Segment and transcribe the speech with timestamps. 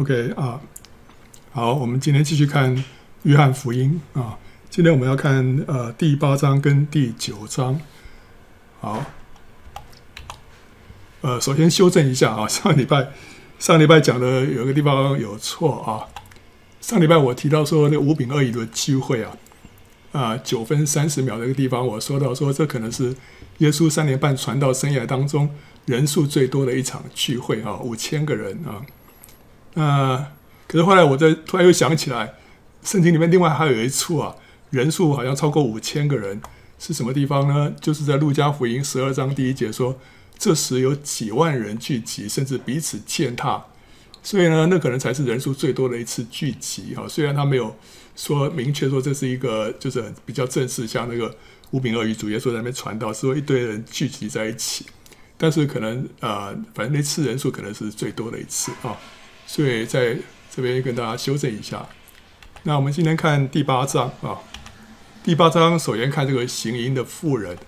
[0.00, 0.58] OK 啊，
[1.52, 2.82] 好，我们今天继续看
[3.24, 4.38] 约翰福音啊。
[4.70, 7.78] 今天我们要看呃第八章跟第九章。
[8.80, 9.04] 好，
[11.20, 13.10] 呃，首先修正一下啊， 上礼拜
[13.58, 16.08] 上礼拜讲的有一个地方有错啊。
[16.80, 19.36] 上礼拜我提到说那五饼二鱼的聚会啊，
[20.12, 23.14] 啊九分三十秒那个地方，我说到说这可能是
[23.58, 25.54] 耶稣三年半传道生涯当中
[25.84, 28.80] 人数最多的一场聚会啊，五千个人啊。
[29.74, 30.32] 那、
[30.66, 32.34] 可是后来我在突然又想起来，
[32.82, 34.34] 圣经里面另外还有一处啊，
[34.70, 36.40] 人数好像超过五千个人，
[36.78, 37.72] 是什么地方呢？
[37.80, 39.98] 就是在路加福音十二章第一节说，
[40.38, 43.64] 这时有几万人聚集，甚至彼此践踏，
[44.22, 47.06] 所以呢，那可能才是人数最多的一次聚集哈。
[47.06, 47.76] 虽然他没有
[48.16, 51.34] 说明确说这是一个就是比较正式，像那个
[51.70, 54.86] 五饼二鱼主耶稣在那边传道，说一堆人聚集在一起，
[55.36, 58.96] 但是可能呃，反正那次人数可能是最多的一次啊。
[59.50, 60.16] 所以在
[60.48, 61.84] 这边跟大家修正一下。
[62.62, 64.38] 那我们今天看第八章啊，
[65.24, 67.58] 第八章首先看这个行淫的妇人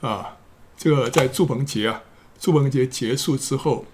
[0.00, 0.36] 啊，
[0.76, 2.02] 这个在祝棚节啊，
[2.40, 3.86] 祝棚节结束之后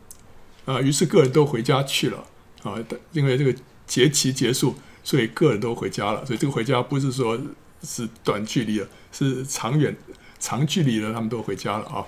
[0.64, 2.25] 啊，于是个人都回家去了
[2.62, 2.78] 啊，
[3.12, 3.55] 因为这个
[3.87, 6.25] 节期结束，所以个人都回家了。
[6.25, 7.39] 所以这个回家不是说
[7.83, 9.94] 是短距离的，是长远
[10.39, 12.06] 长距离的，他们都回家了啊。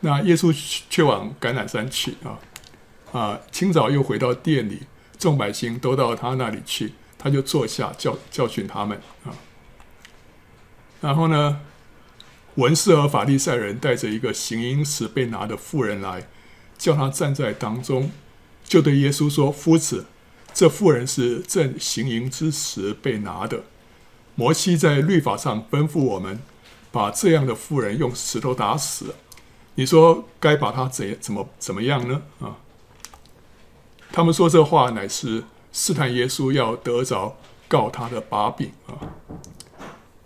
[0.00, 0.50] 那耶稣
[0.88, 2.40] 却往橄榄山去啊。
[3.12, 4.82] 啊，清早又回到店里，
[5.18, 9.36] 众百姓都到他那里去，他就坐下教教训他们啊。
[11.02, 11.60] 然后呢，
[12.54, 16.26] 文士和法利赛人带着一个行淫时被拿的妇人来，
[16.78, 18.10] 叫他站在当中，
[18.64, 20.06] 就对耶稣说：“夫子，
[20.54, 23.64] 这妇人是正行淫之时被拿的。
[24.34, 26.40] 摩西在律法上吩咐我们，
[26.90, 29.14] 把这样的妇人用石头打死。
[29.74, 32.56] 你说该把他怎怎么怎么样呢？”啊。
[34.12, 37.34] 他们说这话乃是试探耶稣，要得着
[37.66, 39.00] 告他的把柄啊！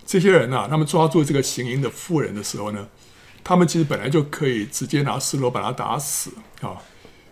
[0.05, 2.88] 这些人啊，他们抓住这个行淫的妇人的时候呢，
[3.44, 6.83] 他们其实本来就可以直接拿石头把他打死啊！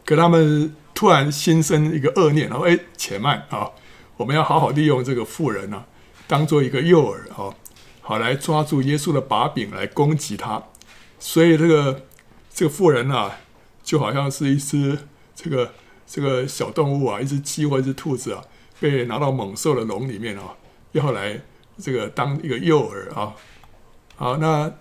[0.04, 3.68] 可他们突然心生一个恶念，然后哎，且慢啊！
[4.16, 5.86] 我们要好好利用这个妇人呢、啊，
[6.28, 7.52] 当做一个诱饵啊，
[8.00, 10.62] 好来抓住耶稣的把柄来攻击他。
[11.18, 12.02] 所以这个
[12.54, 13.40] 这个妇人啊，
[13.82, 14.96] 就好像是一只
[15.34, 15.72] 这个。
[16.06, 18.42] 这个小动物啊，一只鸡或一只兔子啊，
[18.80, 20.54] 被拿到猛兽的笼里面啊，
[20.92, 21.40] 要来
[21.78, 23.34] 这个当一个诱饵啊。
[24.16, 24.72] 好，那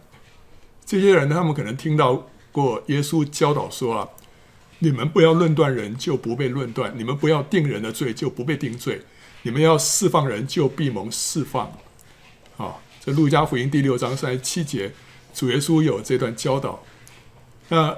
[0.86, 4.10] 这些人他们可能听到过耶稣教导说啊，
[4.80, 8.98] 你们不要论断人，就不被论断；你们不要定人的罪，就不被定罪；
[9.44, 11.72] 你们要释放人，就必蒙释放。
[12.58, 14.92] 啊，这路加福音第六章三十七节，
[15.34, 16.84] 主耶稣有这段教导。
[17.70, 17.98] 那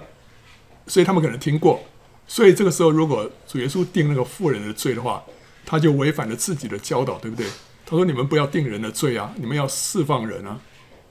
[0.88, 1.84] 所以他们可能听过。
[2.28, 5.24] 所以这个时候，如果主耶稣定那个妇人的罪的话，
[5.66, 7.48] 他就违反了自己的教导，对不对？
[7.86, 10.60] 他说：“你们不要定人的罪啊，你们要释放人啊。”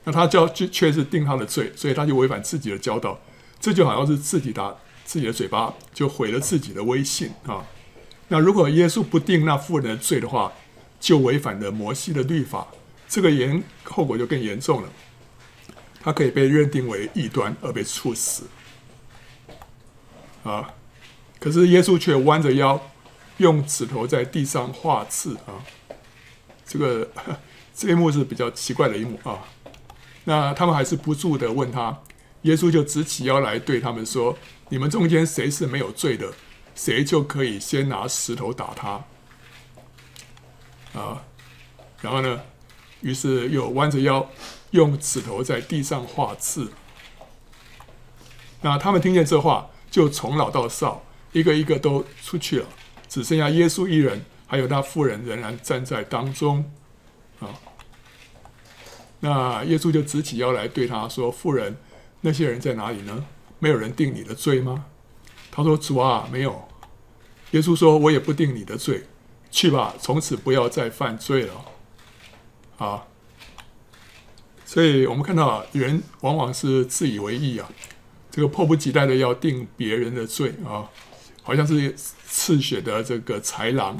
[0.03, 3.17] 那他教就却是定他的罪，所以他就违反自己的教导。
[3.59, 7.65] 这就好像是自己打自己的嘴巴，就毁了自己的威信啊。
[8.27, 10.51] 那如果耶稣不定那妇人的罪的话，
[10.99, 12.67] 就违反了摩西的律法，
[13.07, 14.89] 这个严后果就更严重了。
[16.01, 18.43] 他可以被认定为异端而被处死
[20.43, 20.69] 啊。
[21.39, 22.81] 可是耶稣却弯着腰，
[23.37, 25.61] 用指头在地上画字啊！
[26.65, 27.07] 这个
[27.75, 29.39] 这一幕是比较奇怪的一幕啊。
[30.23, 32.01] 那他们还是不住的问他，
[32.41, 34.37] 耶稣就直起腰来对他们说
[34.69, 36.33] ：“你们中间谁是没有罪的，
[36.73, 39.03] 谁就可以先拿石头打他。”
[40.99, 41.21] 啊，
[42.01, 42.41] 然后呢，
[43.01, 44.27] 于是又弯着腰，
[44.71, 46.71] 用指头在地上画字。
[48.61, 51.03] 那他们听见这话，就从老到少。
[51.35, 52.65] 一个一个都出去了，
[53.09, 56.71] 只剩下耶稣一人，还有那妇人仍然站在当中，
[57.41, 57.49] 啊，
[59.19, 61.75] 那耶稣就直起腰来对他说：“妇人，
[62.21, 63.25] 那些人在哪里呢？
[63.59, 64.85] 没有人定你的罪吗？”
[65.51, 66.69] 他说：“主啊，没有。”
[67.51, 69.03] 耶稣说：“我也不定你的罪，
[69.51, 71.65] 去吧，从此不要再犯罪了。”
[72.79, 73.07] 啊，
[74.63, 77.69] 所以我们看到人往往是自以为义啊，
[78.31, 80.87] 这个迫不及待的要定别人的罪啊。
[81.45, 81.93] 好像是
[82.27, 83.99] 嗜血的这个豺狼，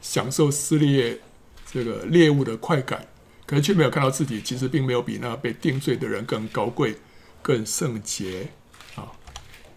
[0.00, 1.20] 享受撕裂
[1.64, 3.06] 这个猎物的快感，
[3.46, 6.96] 可是却没有看到自己其实并没有比那被定罪的人更高贵、
[7.40, 8.48] 更圣洁
[8.96, 9.12] 啊。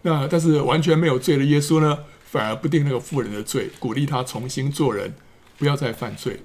[0.02, 5.14] 那但是完全没有罪的耶稣呢，反而不定那个妇人的罪，鼓励他重新做人，
[5.60, 6.42] 不要再犯罪。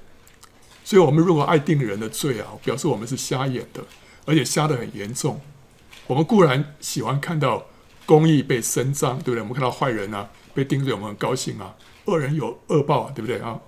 [0.84, 3.82] 所以，我们如果爱定人的罪啊，表示我们是瞎眼的，
[4.26, 5.40] 而且瞎得很严重。
[6.06, 7.66] 我们固然喜欢看到。
[8.06, 9.40] 公义被伸张，对不对？
[9.40, 11.76] 我们看到坏人啊被定罪，我们很高兴啊。
[12.06, 13.60] 恶人有恶报，对不对啊？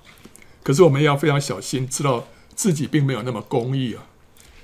[0.62, 4.06] 可是我们要非常小心，知道自己并没有那么公义啊。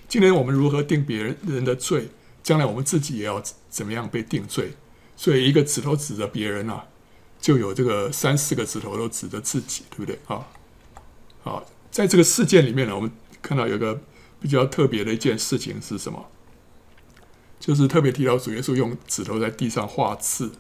[0.09, 2.09] 今天我们如何定别人人的罪，
[2.43, 4.73] 将来我们自己也要怎么样被定罪。
[5.17, 6.87] 所以一个指头指着别人啊，
[7.41, 10.47] 就有这个三四个指头都指着自己，对不对啊？
[11.43, 13.11] 好，在这个事件里面呢，我们
[13.43, 14.01] 看到有个
[14.41, 16.27] 比较特别的一件事情是什么？
[17.61, 20.53] 就是特别提到主耶稣用指头在地上画刺，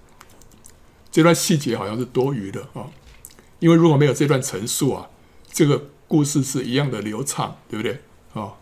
[1.10, 2.90] 这段细节好像是多余的啊，
[3.58, 5.08] 因为如果没有这段陈述啊，
[5.50, 8.02] 这个故事是一样的流畅，对不对
[8.34, 8.54] 啊？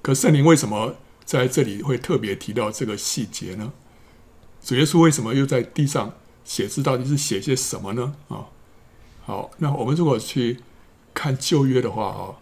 [0.00, 3.72] 可圣灵为什么在这里会特别提到这个细节呢？
[4.62, 6.14] 主耶稣为什么又在地上
[6.44, 6.82] 写字？
[6.82, 8.14] 到底是写些什么呢？
[8.28, 8.46] 啊，
[9.24, 10.60] 好，那我们如果去
[11.12, 12.38] 看旧约的话啊，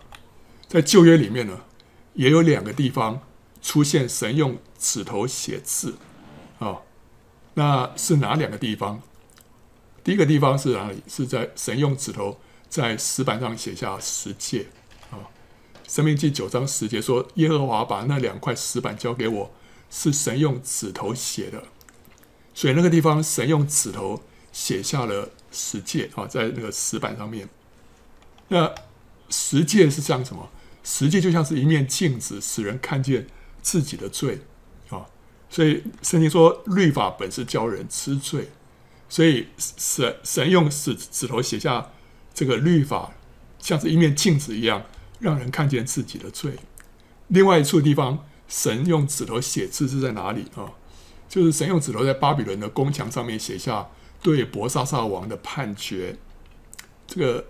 [0.69, 1.61] 在旧约里面呢，
[2.15, 3.21] 也有两个地方
[3.63, 5.97] 出现神用指头写字，
[6.59, 6.83] 啊，
[7.55, 9.03] 那是哪两个地方？
[10.07, 11.03] 第一个地方是哪里？
[11.09, 12.39] 是在神用指头
[12.69, 14.69] 在石板上写下十诫，
[15.11, 15.19] 啊，
[15.93, 19.51] 《申命记》九章十节说：“耶和华把那两块石板交给我，
[19.91, 21.65] 是神用指头写的。”
[22.55, 24.23] 所以那个地方神用指头
[24.53, 27.49] 写下了十诫啊，在那个石板上面。
[28.47, 28.73] 那
[29.29, 30.49] 十诫是像什么？
[30.85, 33.27] 十诫就像是一面镜子，使人看见
[33.61, 34.39] 自己的罪
[34.89, 35.07] 啊，
[35.51, 38.51] 所以圣经说律法本是叫人知罪，
[39.09, 41.91] 所以神神用指指头写下
[42.35, 43.13] 这个律法，
[43.59, 44.85] 像是一面镜子一样，
[45.21, 46.55] 让人看见自己的罪。
[47.29, 50.73] 另外一处地方，神用指头写字是在哪里啊？
[51.29, 53.89] 就是神用指头在巴比伦的宫墙上面写下
[54.23, 56.17] 对伯沙撒王的判决。
[57.07, 57.47] 这个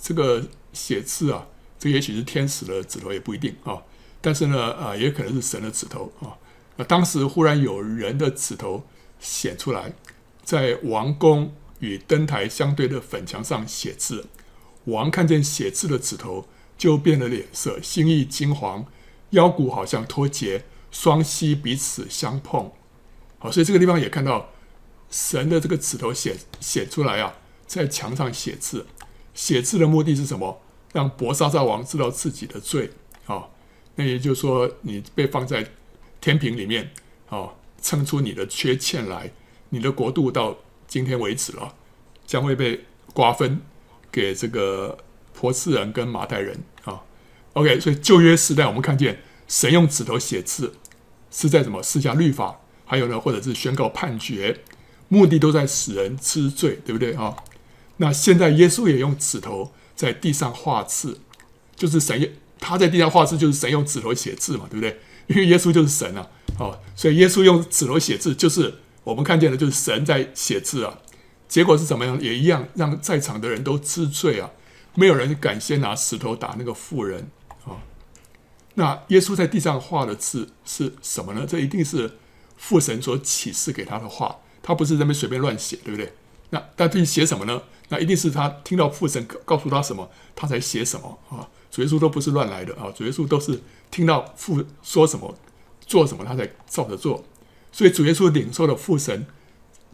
[0.00, 1.46] 这个写字啊，
[1.78, 3.82] 这也许是天使的指头，也不一定啊。
[4.20, 6.36] 但是呢，啊，也可能是神的指头啊。
[6.76, 8.84] 那当时忽然有人的指头
[9.18, 9.92] 显出来，
[10.50, 14.26] 在王宫与灯台相对的粉墙上写字。
[14.86, 18.84] 王看见写字的指头，就变了脸色，心意惊惶，
[19.30, 22.72] 腰骨好像脱节，双膝彼此相碰。
[23.38, 24.50] 好，所以这个地方也看到
[25.08, 27.36] 神的这个指头写写出来啊，
[27.68, 28.84] 在墙上写字。
[29.32, 30.60] 写字的目的是什么？
[30.92, 32.90] 让伯沙撒王知道自己的罪
[33.26, 33.46] 啊。
[33.94, 35.70] 那也就是说，你被放在
[36.20, 36.90] 天平里面，
[37.28, 39.30] 哦，称出你的缺欠来，
[39.70, 41.74] 你的国度到今天为止了，
[42.26, 43.60] 将会被瓜分
[44.12, 44.98] 给这个
[45.32, 47.00] 波斯人跟马代人啊。
[47.54, 50.74] OK，所以旧约时代我们看见神用指头写字，
[51.30, 54.60] 是在什么施加律法，还有呢，或者是宣告判决，
[55.08, 57.36] 目的都在使人知罪，对不对啊？
[57.96, 61.20] 那现在耶稣也用指头在地上画字，
[61.74, 62.32] 就是神。
[62.62, 65.00] 他在地上画字，就是神用指头写字嘛，对不对？
[65.28, 66.28] 因为耶稣就是神啊，
[66.58, 68.74] 哦，所以耶稣用指头写字，就是
[69.04, 70.98] 我们看见的，就是神在写字啊。
[71.48, 72.20] 结果是怎么样？
[72.20, 74.50] 也一样，让在场的人都知罪啊，
[74.94, 77.30] 没有人敢先拿石头打那个妇人
[77.64, 77.82] 啊。
[78.74, 81.44] 那耶稣在地上画的字是什么呢？
[81.48, 82.18] 这一定是
[82.56, 86.12] 父神所启示给他的话，他不是在那随便乱写，对不对？
[86.50, 87.62] 那他到底写什么呢？
[87.88, 91.48] 那一定是他听到父神告诉他什么，他才写什么啊。
[91.70, 92.90] 主耶稣都不是乱来的啊！
[92.94, 93.60] 主耶稣都是
[93.90, 95.32] 听到父说什么、
[95.80, 97.24] 做什么，他才照着做。
[97.72, 99.26] 所以主耶稣领受了父神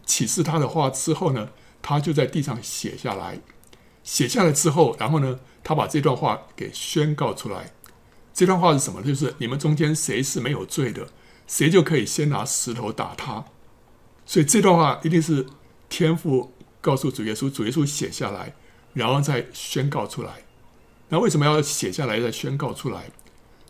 [0.05, 1.49] 启示他的话之后呢，
[1.81, 3.39] 他就在地上写下来。
[4.03, 7.73] 写下来之后，然后呢，他把这段话给宣告出来。
[8.33, 9.01] 这段话是什么？
[9.01, 11.09] 就是你们中间谁是没有罪的，
[11.45, 13.43] 谁就可以先拿石头打他。
[14.25, 15.45] 所以这段话一定是
[15.89, 18.53] 天父告诉主耶稣，主耶稣写下来，
[18.93, 20.45] 然后再宣告出来。
[21.09, 23.11] 那为什么要写下来再宣告出来？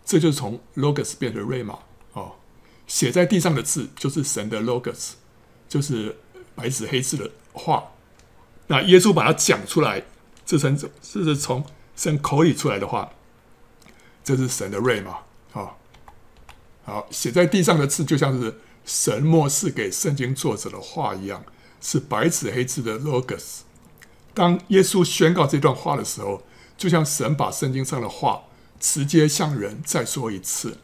[0.05, 1.79] 这就是从 logos 变成 rhema，
[2.87, 5.11] 写在地上的字就是神的 logos，
[5.69, 6.17] 就是
[6.55, 7.91] 白纸黑字的话。
[8.67, 10.03] 那耶稣把它讲出来，
[10.45, 10.89] 这成这
[11.23, 11.65] 是从
[11.95, 13.11] 神口里出来的话，
[14.23, 15.17] 这是神的 rhema
[15.53, 15.75] 啊。
[16.83, 21.43] 好，写在地上的字就像是神默示给圣经作者的话一样，
[21.81, 23.59] 是白纸黑字的 logos。
[24.33, 26.43] 当耶稣宣告这段话的时候，
[26.77, 28.43] 就像神把圣经上的话
[28.79, 30.77] 直接向人再说一次，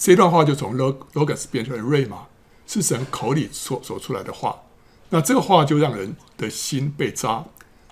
[0.00, 2.20] 这段话就从 logos 变成 rhema，
[2.66, 4.62] 是神口里说说出来的话。
[5.10, 7.44] 那这个话就让人的心被扎，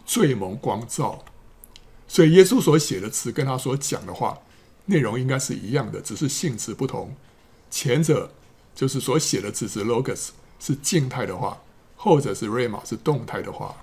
[0.07, 1.23] 罪蒙光照。
[2.07, 4.39] 所以耶稣所写的词跟他所讲的话
[4.87, 7.15] 内容应该是一样的，只是性质不同。
[7.71, 8.33] 前者
[8.75, 11.59] 就是所写的字是 logos，是静态的话；
[11.95, 13.77] 后者是 rhema，是动态的话。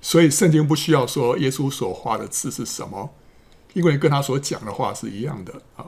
[0.00, 3.12] 所以圣经不需要说耶稣所画的字是什么，
[3.72, 5.86] 因为跟他所讲的话是一样的啊。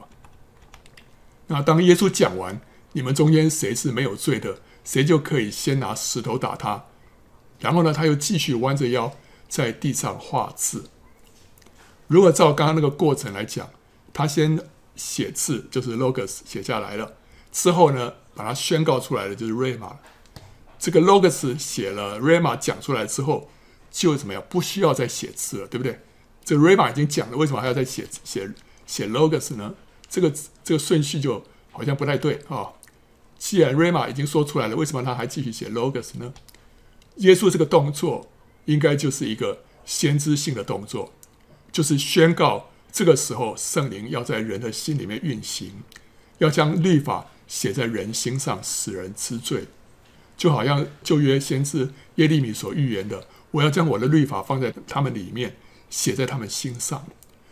[1.47, 2.61] 那当耶稣讲完，
[2.93, 6.85] 你们中间谁是没有罪的，谁就可以先拿石头打他。
[7.61, 9.13] 然后呢，他又继续弯着腰
[9.49, 10.91] 在地上画字。
[12.07, 13.71] 如果照刚刚那个过程来讲，
[14.13, 14.61] 他先
[14.97, 17.15] 写字，就是 logos 写下来了，
[17.51, 19.97] 之后呢，把它宣告出来的就是 rama。
[20.79, 23.49] 这个 logos 写了，rama 讲出来之后，
[23.91, 24.43] 就怎么样？
[24.49, 26.01] 不需要再写字了，对不对？
[26.45, 28.51] 这个 rama 已经讲了，为什么还要再写写
[28.87, 29.75] 写 logos 呢？
[30.15, 31.43] 这个这个顺序就
[31.73, 32.71] 好像不太对啊、
[33.37, 36.33] 既然 rhema 已经说出来了，为什么他还继续写 logos 呢？
[37.17, 38.31] 耶稣这个动作
[38.67, 41.13] 应该就是一个先知性的动作，
[41.73, 45.83] 就是宣告这个时候圣灵要在人的心里面运行，
[46.39, 49.65] 要将律法写在人心上，使人知罪。
[50.37, 55.57] 就好像旧约先知耶利米所预言的，我要将我的律法放在他们里面，
[55.91, 57.05] 写在他们心上。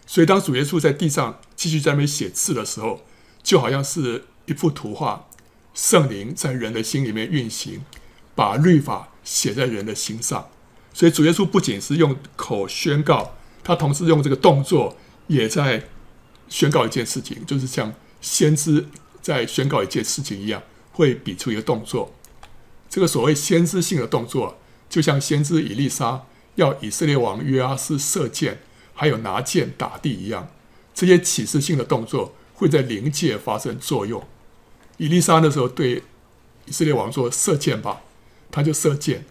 [0.06, 3.02] 所以，当主耶稣在地上继续在那边写字的时候，
[3.42, 5.26] 就好像是一幅图画，
[5.72, 7.82] 圣灵在人的心里面运行，
[8.34, 10.48] 把律法写在人的心上。
[10.92, 14.96] 所以，主耶稣不仅是用口宣告，他同时用这个动作
[15.28, 15.84] 也在
[16.48, 18.88] 宣告一件事情，就是像先知
[19.22, 22.12] 在宣告一件事情一样，会比出一个动作。
[22.90, 24.58] 这个所谓先知性的动作，
[24.90, 28.60] 就像先知以利沙要以色列王约阿施射箭，
[28.94, 30.48] 还有拿剑打地一样。
[30.94, 34.26] 这些启示性的动作会在灵界发生作用。
[34.98, 36.02] 以利沙那时候对
[36.66, 38.02] 以色列王说：“射箭吧。”
[38.50, 39.24] 他就射箭。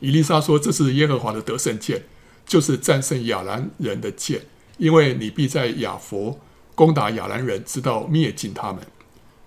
[0.00, 2.04] 以利沙说：“这是耶和华的得胜箭，
[2.46, 4.46] 就是战胜亚兰人的箭，
[4.78, 6.40] 因为你必在亚弗
[6.74, 8.86] 攻打亚兰人，直到灭尽他们。”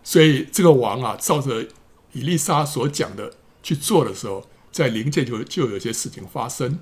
[0.03, 1.67] 所以这个王啊，照着
[2.13, 3.33] 以利沙所讲的。
[3.61, 6.79] 去做的时候，在灵界就就有些事情发生，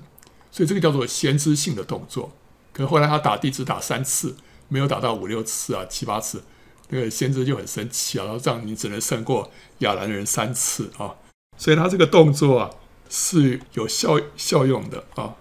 [0.52, 2.32] 所以这个叫做先知性的动作。
[2.78, 4.36] 可是后来他打地只打三次，
[4.68, 6.44] 没有打到五六次啊、七八次，
[6.90, 11.16] 那个先知就很生气啊，然后这样你只能胜过亚兰人三次啊。
[11.56, 12.70] 所以他这个动作啊
[13.10, 15.34] 是有效效用的啊。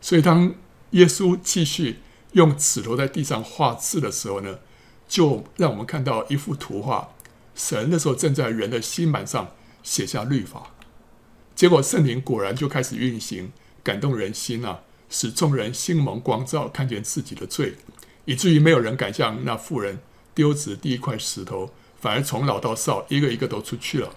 [0.00, 0.54] 所以当
[0.92, 2.00] 耶稣继续
[2.32, 4.58] 用指头在地上画字的时候呢，
[5.06, 7.10] 就让我们看到一幅图画，
[7.54, 9.52] 神的时候正在人的心板上。
[9.86, 10.72] 写下律法，
[11.54, 13.52] 结果圣灵果然就开始运行，
[13.84, 17.74] 感动人心啊，使众人心蒙光照，看见自己的罪，
[18.24, 20.00] 以至于没有人敢向那妇人
[20.34, 21.70] 丢掷第一块石头，
[22.00, 24.14] 反而从老到少，一个一个都出去了。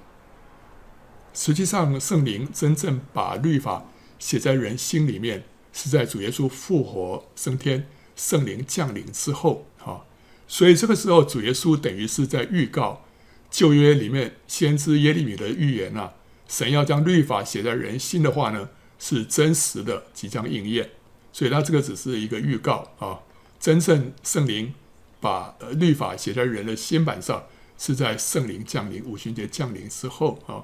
[1.33, 3.85] 实际上，圣灵真正把律法
[4.17, 10.01] 写在人心里面，是在主耶稣复活升天，圣灵降临之后啊。
[10.47, 13.05] 所以这个时候，主耶稣等于是在预告。
[13.51, 16.13] 旧约里面先知耶利米的预言啊，
[16.47, 18.69] 神要将律法写在人心的话呢，
[18.99, 20.91] 是真实的，即将应验。
[21.33, 23.19] 所以，他这个只是一个预告啊。
[23.59, 24.73] 真正圣灵
[25.19, 27.43] 把律法写在人的心板上，
[27.77, 30.63] 是在圣灵降临、五旬节降临之后啊。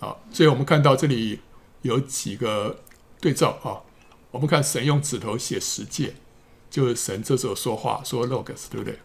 [0.00, 1.40] 好，所以我们看到这里
[1.82, 2.80] 有几个
[3.20, 3.86] 对照啊。
[4.30, 6.14] 我们看神用指头写十诫，
[6.70, 8.98] 就是神这时候说话说 logos，对不对？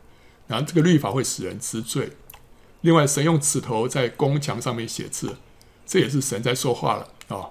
[0.47, 2.11] 然后这个律法会使人知罪。
[2.81, 5.37] 另外，神用指头在宫墙上面写字，
[5.85, 7.49] 这也是神在说话了啊、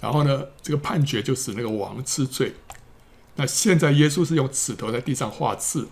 [0.00, 2.54] 然后呢，这个判决就使那个王吃罪。
[3.36, 5.88] 那现在耶稣是用指头在地上画字，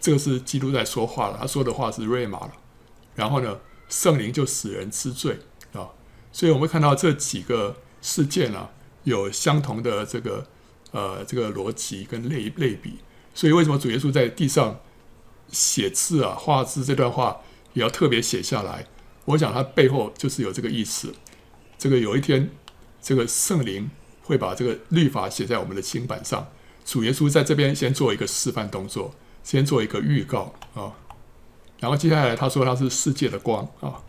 [0.00, 2.52] 这个是基督在说话了，他说的话是瑞玛了。
[3.14, 5.38] 然后呢，圣灵就使人吃罪
[5.72, 5.90] 啊、
[6.32, 8.70] 所以我们看到这几个事件啊，
[9.04, 10.46] 有相同的这个
[10.92, 12.98] 呃这个逻辑跟类类比。
[13.34, 14.80] 所以为什么主耶稣在地上
[15.50, 17.40] 写字啊、画字这段话？
[17.72, 18.86] 也要特别写下来，
[19.24, 21.12] 我想他背后就是有这个意思。
[21.76, 22.48] 这个有一天，
[23.04, 23.90] 这个圣灵
[24.22, 26.48] 会把这个律法写在我们的心板上。
[26.86, 30.90] 主耶稣在这边先做一个示范动作，先做一个预告啊。
[31.80, 34.00] 然后接下来他说他是世界的光啊。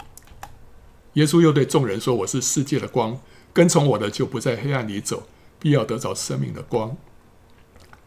[1.14, 3.20] 耶稣又对众人说：“我是世界的光，
[3.52, 5.28] 跟从我的就不在黑暗里走，
[5.60, 6.96] 必要得着生命的光。”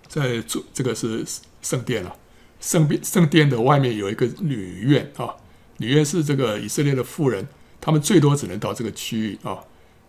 [0.09, 1.23] 在主这个是
[1.61, 2.16] 圣殿了，
[2.61, 5.37] 圣殿圣殿的外面有一个女院啊。
[5.78, 7.47] 女院是这个以色列的妇人，
[7.80, 9.64] 他们最多只能到这个区域啊。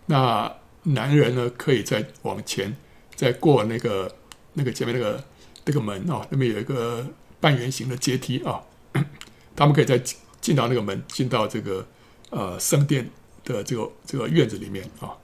[0.06, 2.76] 那男人呢，可以再往前，
[3.14, 4.14] 再过那个
[4.54, 5.24] 那个前面那个
[5.64, 7.06] 那个门啊，那边有一个
[7.40, 8.60] 半圆形的阶梯啊，
[9.56, 10.00] 他们可以再
[10.40, 11.86] 进到那个门，进到这个
[12.30, 13.08] 呃圣殿
[13.44, 15.16] 的这个这个院子里面啊。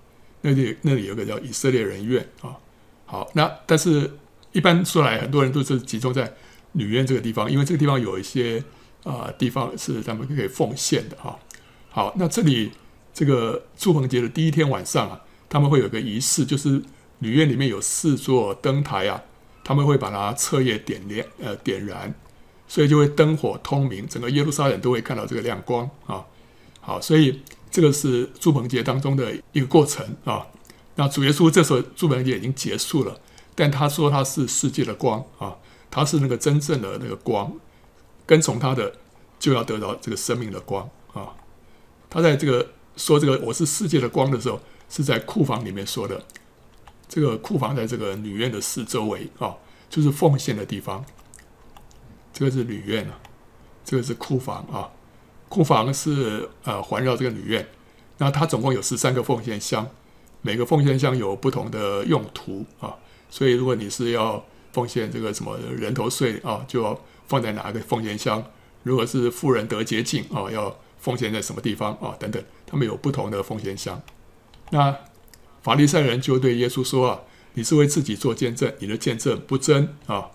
[0.42, 2.56] 那里那里有个叫以色列人院啊。
[3.04, 4.10] 好，那但是
[4.52, 6.32] 一般说来，很多人都是集中在
[6.72, 8.62] 女院这个地方，因为这个地方有一些。
[9.04, 11.38] 啊，地方是他们可以奉献的哈。
[11.90, 12.72] 好，那这里
[13.14, 16.82] 这个住棚节的第一天晚上啊，他们会有个仪式，就是
[17.20, 19.22] 旅院里面有四座灯台啊，
[19.64, 22.12] 他们会把它彻夜点亮，呃，点燃，
[22.68, 26.24] 所以就会灯火通明，整个耶路撒冷都会看到这个亮光啊。
[26.80, 30.46] 好，所以这个是住棚节当中的一个过程啊。
[30.96, 33.20] 那主耶稣这时候住棚节已经结束了，
[33.54, 35.56] 但他说他是世界的光啊，
[35.90, 37.52] 他是那个真正的那个光，
[38.24, 38.92] 跟从他的
[39.38, 41.34] 就要得到这个生命的光啊。
[42.08, 46.24] 他在这个说这个我是世界的光的时候，是在库房里面说的。
[47.08, 49.54] 这个库房在这个女院的四周围啊，
[49.88, 51.04] 就是奉献的地方。
[52.32, 53.18] 这个是女院啊，
[53.84, 54.90] 这个是库房啊。
[55.48, 57.66] 库房是呃环绕这个女院，
[58.18, 59.88] 那它总共有十三个奉献箱。
[60.42, 62.94] 每个奉献箱有不同的用途啊，
[63.30, 68.40] 所以如果你是要奉献这个什么人头税啊，就要放在哪个奉献箱；
[68.82, 72.14] 如果是富人得洁净啊，要奉献在什么地方啊？
[72.18, 74.00] 等等，他们有不同的奉献箱。
[74.70, 74.96] 那
[75.62, 77.20] 法利赛人就对耶稣说啊
[77.54, 80.30] ：“你是为自己做见证，你的见证不真啊！”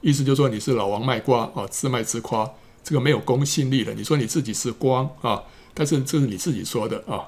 [0.00, 2.48] 意思就是说你是老王卖瓜啊，自卖自夸，
[2.84, 3.92] 这个没有公信力的。
[3.94, 5.42] 你说你自己是光啊，
[5.74, 7.26] 但是这是你自己说的啊。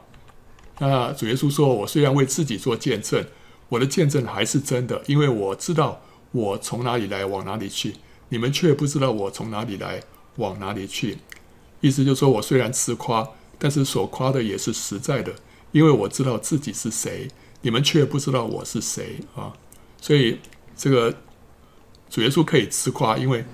[0.78, 3.24] 那主耶稣说：“我虽然为自己做见证，
[3.68, 6.00] 我的见证还是真的，因为我知道
[6.32, 7.96] 我从哪里来，往哪里去。
[8.28, 10.00] 你们却不知道我从哪里来，
[10.36, 11.18] 往哪里去。
[11.80, 13.28] 意思就是说我虽然自夸，
[13.58, 15.32] 但是所夸的也是实在的，
[15.72, 17.28] 因为我知道自己是谁，
[17.62, 19.52] 你们却不知道我是谁啊。
[20.00, 20.38] 所以
[20.76, 21.14] 这个
[22.08, 23.44] 主耶稣可以自夸，因为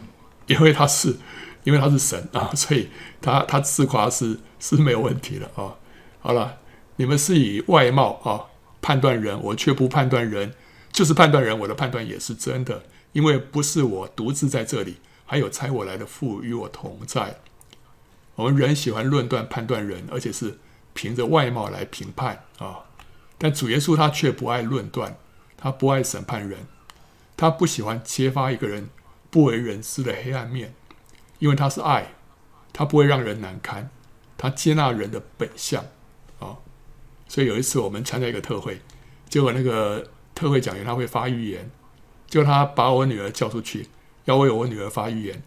[0.46, 1.16] 因为他是
[1.64, 2.88] 因为他是神啊， 所以
[3.20, 5.76] 他他自夸是是没有问题的啊。
[6.20, 6.58] 好了。”
[6.98, 8.46] 你们是以外貌啊
[8.80, 10.54] 判断人，我却不判断人，
[10.90, 14.96] 就是判断人，我的判断也是真的，因为不是我独自在这里，
[15.26, 17.36] 还有差我来的父与我同在。
[18.34, 20.56] 我们人喜欢论断判断人，而且是
[20.96, 22.86] 凭着外貌来评判啊，
[23.36, 25.16] 但主耶稣他却不爱论断，
[25.56, 26.66] 他不爱审判人，
[27.36, 28.88] 他不喜欢揭发一个人
[29.30, 30.74] 不为人知的黑暗面，
[31.38, 32.14] 因为他是爱，
[32.72, 33.90] 他不会让人难堪，
[34.38, 35.84] 他接纳人的本相
[36.40, 36.56] 啊。
[37.28, 38.80] 所以有一次我们参加一个特会，
[39.28, 41.70] 结果那个特会讲员他会发预言，
[42.26, 43.88] 就他把我女儿叫出去，
[44.24, 45.42] 要为我女儿发预言。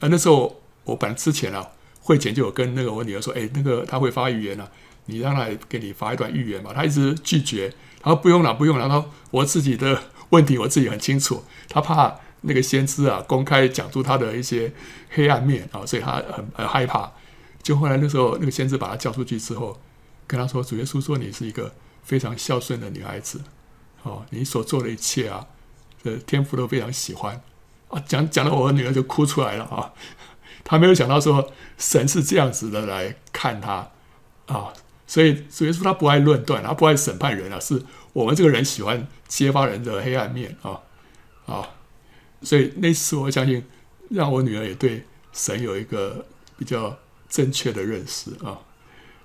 [0.00, 4.70] 而那时候我本来之前啊，会前就有跟那个我女儿说，哎，那个他会发预言了，
[5.06, 6.72] 你让他给你发一段预言吧。
[6.74, 8.88] 他一直拒绝，他说不用了，不用了。
[8.88, 14.72] 他说我自己的问题我自己很清楚，他怕那个先知啊公开讲出他的一些
[15.10, 17.12] 黑暗面啊，所以他很很害怕。
[17.62, 19.78] 就后来那时候那个先知把他叫出去之后。
[20.26, 21.70] 跟他说：“主耶稣说你是一个
[22.02, 23.42] 非常孝顺的女孩子，
[24.04, 25.46] 哦，你所做的一切啊，
[26.02, 27.42] 这天父都非常喜欢
[27.88, 29.92] 啊。”讲讲到我女儿就哭出来了啊！
[30.64, 33.90] 他没有想到说神是这样子的来看他
[34.46, 34.72] 啊，
[35.06, 40.80] 所以主耶稣他不爱论断，他不爱审判人啊，是我们这个人喜欢揭发人的黑暗面啊
[41.46, 41.68] 啊！
[42.42, 43.64] 所以那次我相信
[44.08, 46.24] 让我女儿也对神有一个
[46.56, 48.58] 比较正确的认识啊。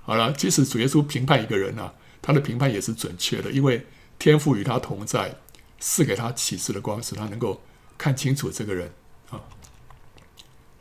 [0.04, 3.86] 好了，即使主耶稣评判一个人啊，他的评判也是准确的，因为
[4.18, 5.36] 天赋与他同在，
[5.80, 7.62] 赐给他启示的光，使他能够
[7.98, 8.92] 看清楚这个人
[9.30, 9.40] 啊。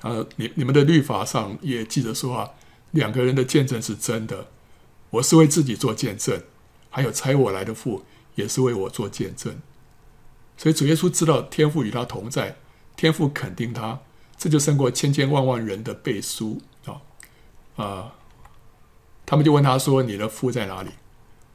[0.00, 2.50] 啊，你你们的律法上也记着说啊，
[2.90, 4.48] 两个人的见证是真的。
[5.10, 6.42] 我是为自己做见证，
[6.90, 9.60] 还有猜我来的父也是为我做见证。
[10.56, 12.56] 所以主耶稣知道天父与他同在，
[12.96, 14.00] 天父肯定他，
[14.36, 17.02] 这就胜过千千万万人的背书啊
[17.76, 18.14] 啊。
[19.24, 20.90] 他们就问他说：“你的父在哪里？”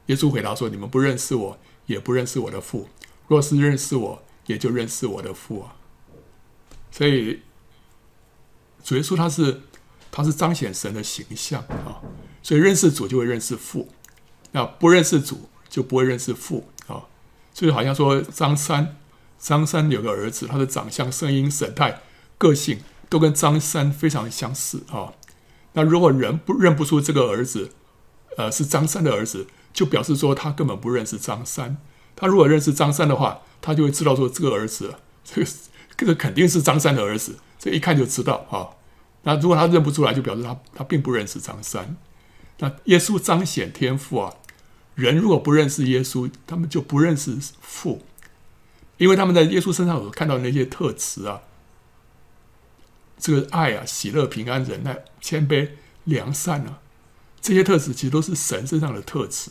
[0.06, 2.88] 耶稣回答说：“你们不认识我，也不认识我的父。
[3.26, 5.76] 若是认识我，也就认识我的父啊。”
[6.92, 7.42] 所以
[8.84, 9.62] 主耶稣他是
[10.12, 12.00] 他是彰显神的形象啊，
[12.44, 13.88] 所以认识主就会认识父，
[14.52, 17.08] 那不认识主就不会认识父啊。
[17.54, 18.96] 所以好像说张三，
[19.38, 22.02] 张三有个儿子，他的长相、声音、神态、
[22.36, 25.14] 个性都跟张三非常相似啊。
[25.72, 27.70] 那如果人不认不出这个儿子，
[28.36, 31.78] 呃，是张三的儿子，就表示说他根本不认识张三。
[32.14, 35.50] 他如果认识张三的话，他就会知道说这个儿子，这个
[35.96, 38.76] 这个肯定是张三的儿子，这一看就知道啊。
[39.22, 41.96] 那如果他认不出来，就表示他他并不认识张三。
[42.58, 44.34] 那耶稣彰显天赋啊，
[44.94, 48.02] 人如果不认识耶稣，他们就不认识父，
[48.98, 51.42] 因为他们在耶稣身上所看到那些特质啊。
[53.18, 55.70] 这个爱啊，喜乐、平安、忍耐、谦卑、
[56.04, 56.78] 良善啊，
[57.40, 59.50] 这些特质其实都是神身上的特质。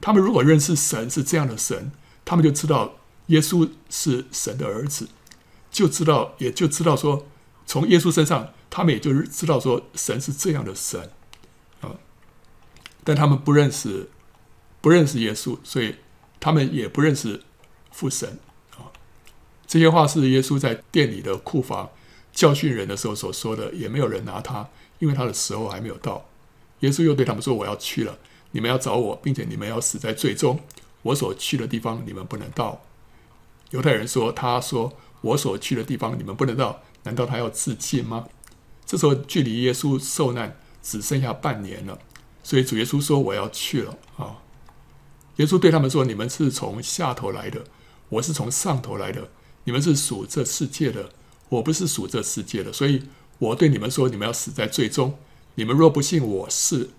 [0.00, 1.90] 他们如果认识神是这样的神，
[2.24, 5.08] 他们就知道耶稣是神的儿子，
[5.70, 7.26] 就知道也就知道说，
[7.66, 11.10] 从耶稣身上，他们也就知道说神是这样的神。
[13.06, 14.08] 但他们不认识，
[14.80, 15.94] 不认识耶稣，所以
[16.40, 17.40] 他们也不认识
[17.92, 18.40] 父神
[18.72, 18.90] 啊。
[19.64, 21.88] 这些话是耶稣在殿里的库房
[22.32, 26.28] 教训人的时候所说的，也没有人拿他，因为他的时候还没有到。
[26.80, 28.18] 耶稣又对他们说：“我要去了，
[28.50, 30.58] 你们要找我，并且你们要死在最终。
[31.02, 32.82] 我所去的地方，你们不能到。”
[33.70, 38.26] 犹太人说：“他说我所去的地方，你们不能到，难道他要自尽吗？”
[38.84, 41.98] 这时候距离耶稣受难只剩下半年了，
[42.46, 44.38] 所以主耶稣说：“我要去了。”啊，
[45.38, 47.64] 耶稣对他们说：“你们是从下头来的，
[48.08, 49.30] 我是从上头来的。
[49.64, 51.10] 你们是属这世界的，
[51.48, 52.72] 我不是属这世界的。
[52.72, 53.02] 所以
[53.40, 55.18] 我对你们说：你们要死在最终。
[55.56, 56.90] 你们若不信我是，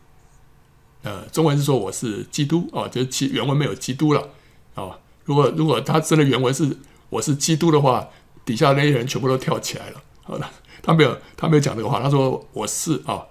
[1.03, 4.31] 呃，中文是说我是基督啊，就是其原文没有基督了
[4.75, 4.99] 啊。
[5.23, 6.77] 如果如果他真的原文是
[7.09, 8.09] 我是基督的话，
[8.43, 10.03] 底下那些人全部都跳起来了。
[10.23, 10.51] 好了。”
[10.83, 12.01] 他没有，他没有讲这个话。
[12.01, 13.23] 他说：“我是啊，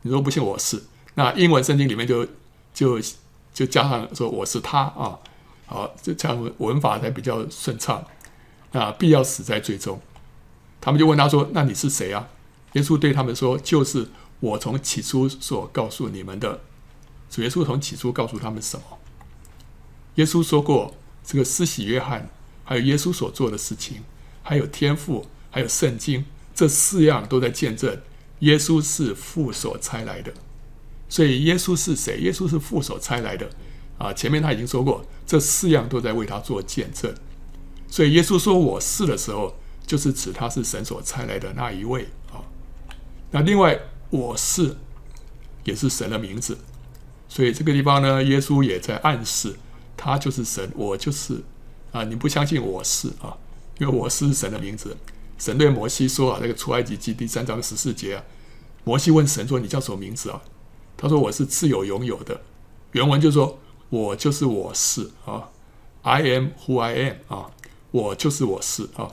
[0.00, 0.82] 你若不信我是。”
[1.20, 2.26] 那英文圣经里面就
[2.72, 2.98] 就
[3.52, 5.18] 就加上说：“我是他啊。”
[5.68, 8.02] 好，这样文法才比较顺畅。
[8.72, 10.00] 啊，必要死在最终。
[10.80, 12.30] 他们就问他说：“那你是谁啊？”
[12.72, 14.08] 耶稣对他们说：“就是
[14.40, 16.60] 我从起初所告诉你们的。”
[17.28, 18.84] 主耶稣从起初告诉他们什么？
[20.14, 22.30] 耶稣说过：“这个施洗约翰，
[22.64, 24.02] 还有耶稣所做的事情，
[24.42, 28.00] 还有天赋，还有圣经。”这四样都在见证
[28.40, 30.32] 耶稣是父所差来的，
[31.10, 32.18] 所以耶稣是谁？
[32.20, 33.50] 耶稣是父所差来的
[33.98, 34.12] 啊！
[34.12, 37.12] 前面他已经说过，这四样都在为他做见证。
[37.88, 42.40] 所以耶稣说我是的时候，就是指他是神所差来的那一位啊。
[43.32, 44.76] 那另外我是
[45.64, 46.56] 也是神的名字，
[47.28, 49.56] 所以这个地方呢，耶稣也在暗示
[49.96, 51.42] 他就是神，我就是
[51.90, 52.04] 啊！
[52.04, 53.36] 你不相信我是啊？
[53.78, 54.96] 因为我是神的名字。
[55.38, 58.22] 神对摩西说：“啊，那个出埃及记第三章十四节啊，
[58.84, 60.40] 摩西问神说：‘你叫什么名字啊？’
[61.00, 62.42] 他说：‘我是自有拥有的。’
[62.92, 63.58] 原文就是说
[63.88, 65.48] ：‘我就是我是啊
[66.02, 67.50] ，I am who I am 啊，
[67.90, 69.10] 我就是我是啊。’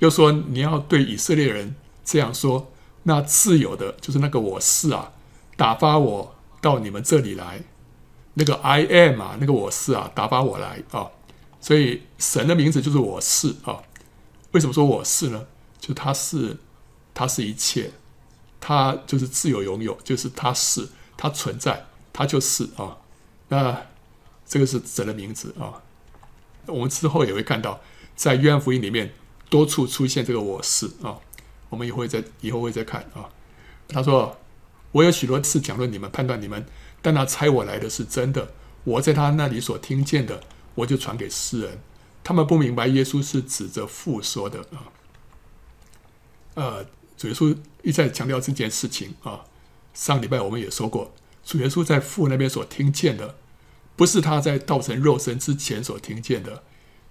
[0.00, 2.72] 又说你要对以色列人这样说
[3.04, 5.12] ：‘那自有的，就是那个我是啊，
[5.56, 7.62] 打发我到你们这里来。
[8.34, 11.10] 那个 I am 啊，那个我是啊，打发我来啊。’
[11.60, 13.82] 所以神的名字就是我是啊。
[14.52, 15.46] 为什么说我是呢？
[15.78, 16.56] 就他是，
[17.12, 17.90] 他是一切，
[18.60, 22.98] 他就是自有拥有，就是他是，他存在，他就是啊。
[23.48, 23.86] 那
[24.46, 25.82] 这个是神的名字啊。
[26.66, 27.80] 我们之后也会看到，
[28.16, 29.14] 在约翰福音里面
[29.48, 31.18] 多处出现这个“我是”啊。
[31.68, 33.28] 我们也会在以后会再看啊。
[33.88, 34.36] 他说
[34.92, 36.66] ：“我有许多次讲论你们，判断你们，
[37.00, 38.52] 但那猜我来的是真的。
[38.84, 40.40] 我在他那里所听见的，
[40.74, 41.80] 我就传给世人。
[42.24, 44.90] 他们不明白耶稣是指着父说的啊。”
[46.54, 49.44] 呃，主耶稣一再强调这件事情啊。
[49.96, 53.36] 上礼拜我们也说过，主耶稣在父那边所听见的，
[53.96, 56.62] 不是他在道成肉身之前所听见的，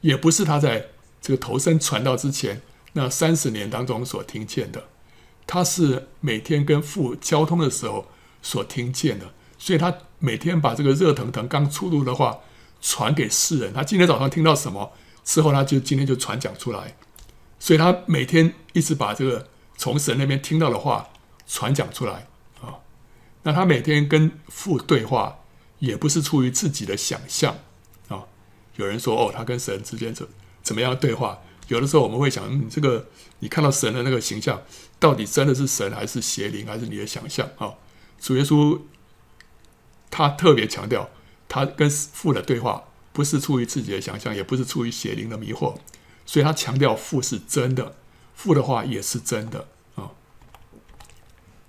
[0.01, 2.61] 也不是他在这个头身传道之前
[2.93, 4.85] 那三十年当中所听见的，
[5.47, 8.07] 他是每天跟父交通的时候
[8.43, 9.33] 所听见的。
[9.57, 12.41] 所以他每天把这个热腾腾刚出炉的话
[12.81, 13.73] 传给世人。
[13.73, 14.91] 他今天早上听到什么
[15.23, 16.95] 之后，他就今天就传讲出来。
[17.57, 21.09] 所以他每天一直把这个从神那边听到的话
[21.47, 22.27] 传讲出来。
[23.45, 25.37] 那他每天跟父对话，
[25.77, 27.55] 也不是出于自己的想象
[28.07, 28.25] 啊。
[28.75, 30.27] 有人说哦，他跟神之间怎
[30.63, 31.39] 怎么样对话？
[31.67, 33.07] 有的时候我们会想，你这个
[33.39, 34.63] 你看到神的那个形象，
[34.99, 37.75] 到底真的是神还是邪灵，还是你的想象啊？
[38.19, 38.81] 主耶稣
[40.09, 41.11] 他特别强调，
[41.47, 45.77] 他跟父的对话不是出于自己的想象，也不是出于邪灵的迷惑。
[46.25, 47.95] 所以他强调父是真的，
[48.33, 49.67] 父的话也是真的。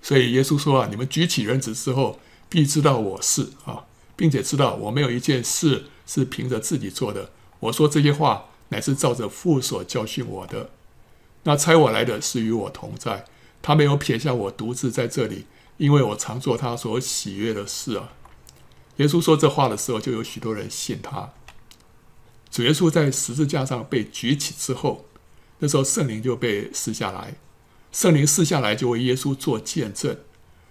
[0.07, 2.17] 所以耶稣说啊，你们举起人子之后，
[2.47, 3.83] 必知道我是啊，
[4.15, 7.31] 并且知道我没有一件事是凭着自己做的。
[7.59, 10.69] 我说这些话，乃是照着父所教训我的。
[11.43, 13.25] 那差我来的是与我同在，
[13.61, 18.13] 他没有撇下我独自在这里，因为我常做他所喜悦的事啊。
[18.95, 21.33] 耶稣说这话的时候，就有许多人信他。
[22.49, 25.03] 主耶稣在十字架上被举起之后，
[25.59, 27.35] 那时候圣灵就被撕下来，
[27.91, 30.17] 圣灵赐下来就为耶稣做见证，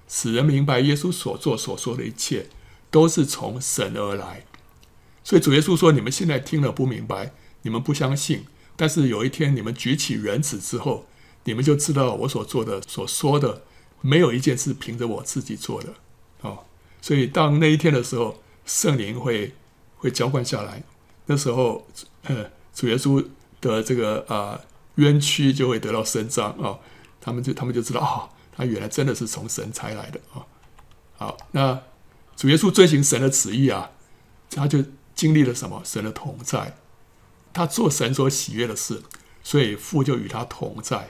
[0.09, 2.49] 使人明白耶稣所做所说的一切
[2.91, 4.45] 都是从神而来。
[5.25, 8.45] 所以主耶稣说：“你们现在听了不明白，你们不相信，
[8.77, 11.07] 但是有一天你们举起人子之后，
[11.45, 13.63] 你们就知道我所做的、所说的，
[14.01, 15.95] 没有一件事凭着我自己做的。”
[16.43, 16.59] 哦，
[17.01, 19.55] 所以当那一天的时候，圣灵会
[19.97, 20.85] 会浇灌下来。
[21.27, 21.89] 那时候，
[22.23, 23.25] 呃，主耶稣
[23.61, 24.61] 的这个啊、呃、
[24.97, 26.81] 冤屈就会得到伸张啊、哦，
[27.27, 30.47] 他们就他们就知道啊、哦，他原来真的是从神差来的啊、
[31.17, 31.83] 好，那
[32.37, 33.91] 主耶稣遵行神的旨意啊，
[34.49, 34.79] 他就
[35.13, 35.83] 经历了什么？
[35.85, 36.77] 神的同在，
[37.53, 39.03] 他做神所喜悦的事，
[39.43, 41.09] 所以父就与他同在。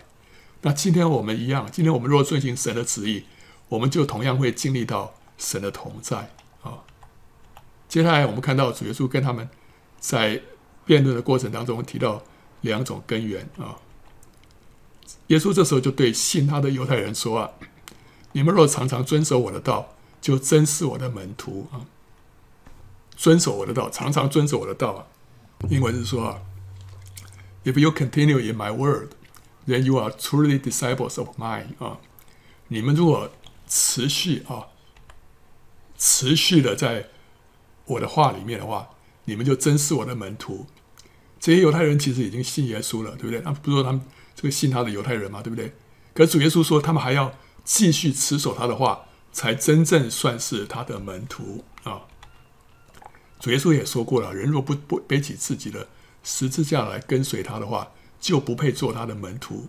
[0.62, 3.26] 那今天我们一样，今天我们若遵行神的旨意，
[3.68, 6.30] 我们就同样会经历到神的同在
[6.62, 6.78] 啊。
[7.90, 9.46] 接下来我们看到主耶稣跟他们
[10.00, 10.40] 在
[10.86, 12.22] 辩论的过程当中提到
[12.62, 13.76] 两种根源啊。
[15.28, 17.50] 耶稣这时候就对信他的犹太人说啊
[18.32, 21.82] ：“你们若常常遵守我的道，就真是我的门徒啊。
[23.16, 25.06] 遵守我的道，常常遵守我的道啊。
[25.68, 26.42] 英文是说啊
[27.64, 29.14] ：‘If you continue in my word,
[29.66, 31.98] then you are truly disciples of mine。’啊，
[32.68, 33.30] 你们如果
[33.66, 34.68] 持续啊，
[35.98, 37.08] 持续的在
[37.86, 38.90] 我的话里面的话，
[39.24, 40.66] 你们就真是我的门徒。
[41.40, 43.40] 这些犹太人其实已经信耶稣了，对不对？
[43.40, 44.00] 他不说他们。”
[44.36, 45.72] 这个信他的犹太人嘛，对不对？
[46.14, 52.02] 可主耶稣说，他们还要继续持守他的话，才真正算是他的门徒啊。
[53.40, 55.88] 主耶稣也说过了，人若不不背起自己的
[56.22, 59.68] 十字架来跟随他的话，就不配做他的门徒。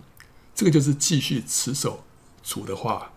[0.54, 2.04] 这个就是继续持守
[2.42, 3.12] 主的话。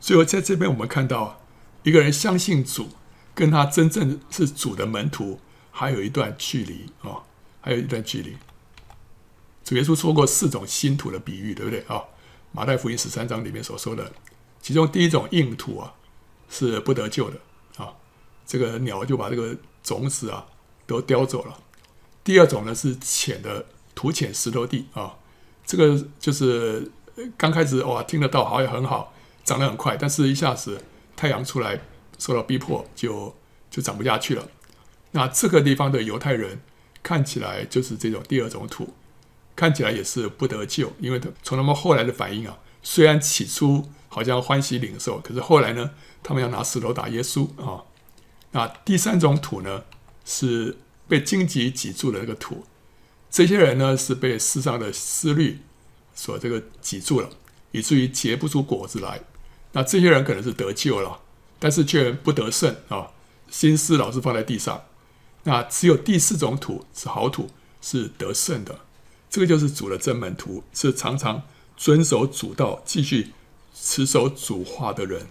[0.00, 1.40] 所以在这边我们看到，
[1.82, 2.90] 一个人相信主，
[3.34, 7.22] 跟他真正是主的门徒，还有一段距离啊，
[7.60, 8.36] 还有一段距离。
[9.64, 12.04] 主耶稣说过四种新土的比喻，对不对啊？
[12.52, 14.12] 马太福音十三章里面所说的，
[14.60, 15.94] 其中第一种硬土啊，
[16.48, 17.38] 是不得救的
[17.78, 17.94] 啊，
[18.46, 20.46] 这个鸟就把这个种子啊
[20.86, 21.58] 都叼走了。
[22.22, 25.16] 第二种呢是浅的土浅石头地啊，
[25.66, 26.90] 这个就是
[27.36, 29.12] 刚开始哇听得到好像很好，
[29.44, 30.84] 长得很快，但是一下子
[31.16, 31.80] 太阳出来
[32.18, 33.34] 受到逼迫就
[33.70, 34.46] 就长不下去了。
[35.10, 36.60] 那这个地方的犹太人
[37.02, 38.94] 看起来就是这种第二种土。
[39.56, 45.90] 看起来也是不得救，因为他从他们后来的反应啊，虽然起初好像欢喜领受，可是后来呢，
[46.22, 47.84] 他们要拿石头打耶稣啊。
[48.52, 49.84] 那第三种土呢，
[50.24, 50.76] 是
[51.08, 52.64] 被荆棘挤住的那个土，
[53.30, 55.60] 这些人呢是被世上的思虑
[56.14, 57.28] 所这个挤住了，
[57.72, 59.20] 以至于结不出果子来。
[59.72, 61.20] 那这些人可能是得救了，
[61.58, 63.10] 但是却不得胜啊，
[63.50, 64.84] 心思老是放在地上。
[65.42, 68.80] 那只有第四种土是好土，是得胜的。
[69.34, 71.42] 这个就是主的真门徒，是常常
[71.76, 73.32] 遵守主道、继续
[73.74, 75.26] 持守主话的人。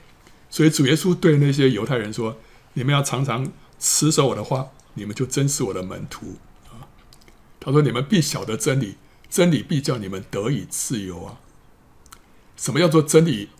[0.49, 2.35] 所以主耶稣对那些犹太人说
[2.75, 6.35] ：“你们要常常持守我的话，你们就真是我的门徒
[6.67, 6.91] 啊。”
[7.61, 8.97] 他说：“你们必晓得真理，
[9.29, 11.39] 真理必叫你们得以自由啊。”
[12.59, 13.51] 什么叫做真理？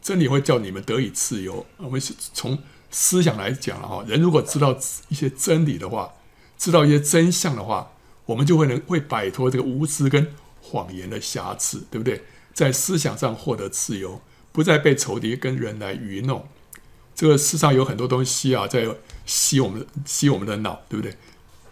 [0.00, 1.66] 真理会叫你们得以自由。
[1.78, 6.12] 我们是从思想来讲啊，人如果知道一些真理的话，
[6.56, 7.90] 知道一些真相的话。
[8.26, 10.32] 我们就会能会摆脱这个无知跟
[10.62, 12.22] 谎言的瑕疵，对不对？
[12.52, 14.20] 在思想上获得自由，
[14.52, 16.46] 不再被仇敌跟人来愚弄。
[17.14, 18.86] 这个世上有很多东西啊，在
[19.26, 21.16] 洗我们洗我们的脑，对不对？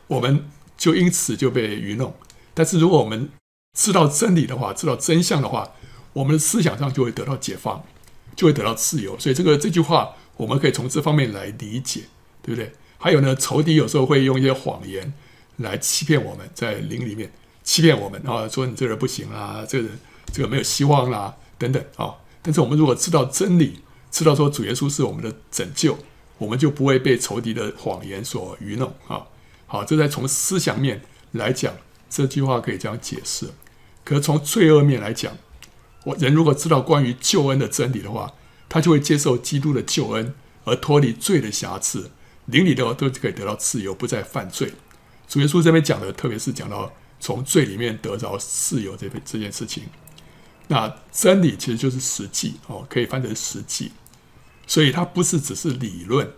[0.09, 2.15] 我们就因此就被愚弄。
[2.53, 3.31] 但是如果我们
[3.79, 5.73] 知道真理的话，知道真相的话，
[6.13, 7.85] 我们的思想上就会得到解放，
[8.37, 9.19] 就会得到自由。
[9.19, 12.03] 所以这个这句话，我们可以从这方面来理解，
[12.43, 12.73] 对不对？
[12.99, 15.15] 还有呢，仇敌有时候会用一些谎言。
[15.59, 17.31] 来欺骗我们，在灵里面
[17.63, 19.99] 欺骗我们啊，说你这人不行啦，这个人
[20.33, 22.15] 这个没有希望啦，等等啊。
[22.43, 25.97] 但是我们如果知道真理，知道说主耶稣是我们的拯救，
[26.39, 29.27] 我们就不会被仇敌的谎言所愚弄啊。
[29.67, 31.73] 好，这在从思想面来讲，
[32.11, 33.51] 这句话可以这样解释。
[34.05, 35.37] 可是从罪恶面来讲，
[36.05, 38.33] 我人如果知道关于救恩的真理的话，
[38.69, 40.35] 他就会接受基督的救恩，
[40.65, 42.11] 而脱离罪的瑕疵，
[42.47, 44.73] 灵里的话都可以得到自由，不再犯罪。
[45.33, 49.85] 主耶稣这边讲的，特别是讲到从罪里面得着自由这这件事情。
[50.69, 53.93] 那真理其实就是实际哦，可以翻成实际。
[54.67, 56.31] 所以它不是只是理论，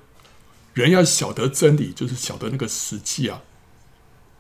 [0.75, 3.43] 人要晓得真理，就是晓得那个实际啊。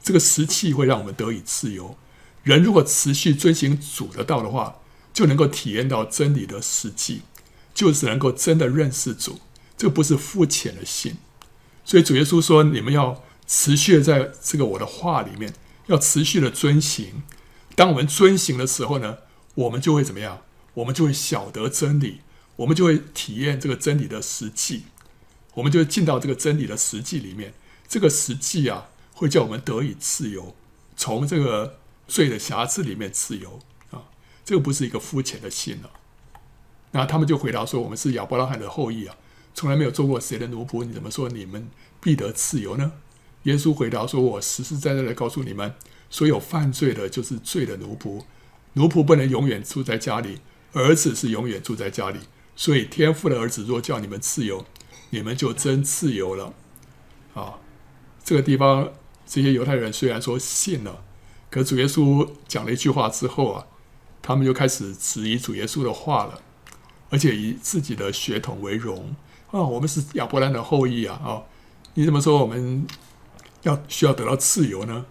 [0.01, 1.99] 这个实际会让我们得以自由。
[2.45, 4.77] 人如果持续遵行主的道的话，
[5.12, 7.23] 就能够体验到真理的实际，
[7.75, 9.40] 就是能够真的认识主。
[9.77, 11.17] 这不是肤浅的信。
[11.85, 15.52] 所以主耶稣说：“你们要。”持续的在这个我的话里面，
[15.87, 17.22] 要持续的遵行。
[17.74, 19.18] 当我们遵行的时候呢，
[19.54, 20.42] 我们就会怎么样？
[20.74, 22.20] 我们就会晓得真理，
[22.57, 24.85] 我们就会体验这个真理的实际，
[25.54, 27.54] 我们就会进到这个真理的实际里面。
[27.87, 30.57] 这个实际啊，会叫我们得以自由，
[30.96, 31.78] 从这个
[32.09, 34.04] 罪的瑕疵里面自由啊。
[34.44, 35.90] 这个不是一个肤浅的信了。
[36.92, 39.16] 那他们就回答说：“我们是亚伯拉罕的后裔啊，
[39.54, 41.68] 从来没有做过谁的奴仆，你怎么说你们
[42.00, 42.92] 必得自由呢？”
[43.44, 45.74] 耶稣回答说：“我实实在在的告诉你们，
[46.11, 48.22] 所有犯罪的，就是罪的奴仆。
[48.74, 50.40] 奴仆不能永远住在家里，
[50.72, 52.18] 儿子是永远住在家里。
[52.57, 54.64] 所以天父的儿子若叫你们自由，
[55.11, 56.52] 你们就真自由了。”
[57.35, 57.59] 啊，
[58.22, 58.92] 这个地方，
[59.26, 61.02] 这些犹太人虽然说信了，
[61.50, 63.66] 可主耶稣讲了一句话之后啊，
[64.22, 66.40] 他们就开始质疑主耶稣的话了，
[67.11, 69.14] 而且以自己的血统为荣，
[69.50, 71.20] 啊，我们是亚伯兰的后裔啊！
[71.24, 71.44] 哦，
[71.94, 72.87] 你怎么说我们
[73.64, 75.05] 要需要得到自由呢？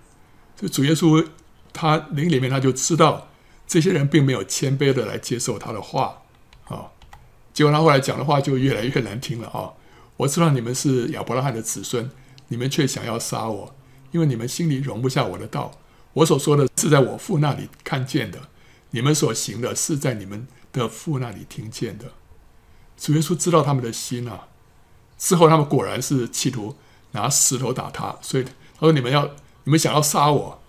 [0.56, 1.28] 这主耶稣
[1.72, 3.28] 他灵里面他就知道
[3.68, 6.22] 这些人并没有谦卑的来接受他的话
[6.66, 6.90] 啊、
[7.54, 9.74] 结果他后来讲的话就越来越难听了啊、
[10.18, 12.10] 我知道你们是亚伯拉罕的子孙，
[12.48, 13.76] 你们却想要杀我，
[14.12, 15.72] 因为你们心里容不下我的道。
[16.14, 18.40] 我所说的是在我父那里看见的，
[18.92, 22.06] 你们所行的是在你们的父那里听见的。
[22.96, 24.48] 主耶稣知道他们的心啊，
[25.18, 26.76] 之后他们果然是企图
[27.14, 29.28] 拿石头打他，所以他说：“你们要，
[29.64, 30.62] 你们想要杀我。”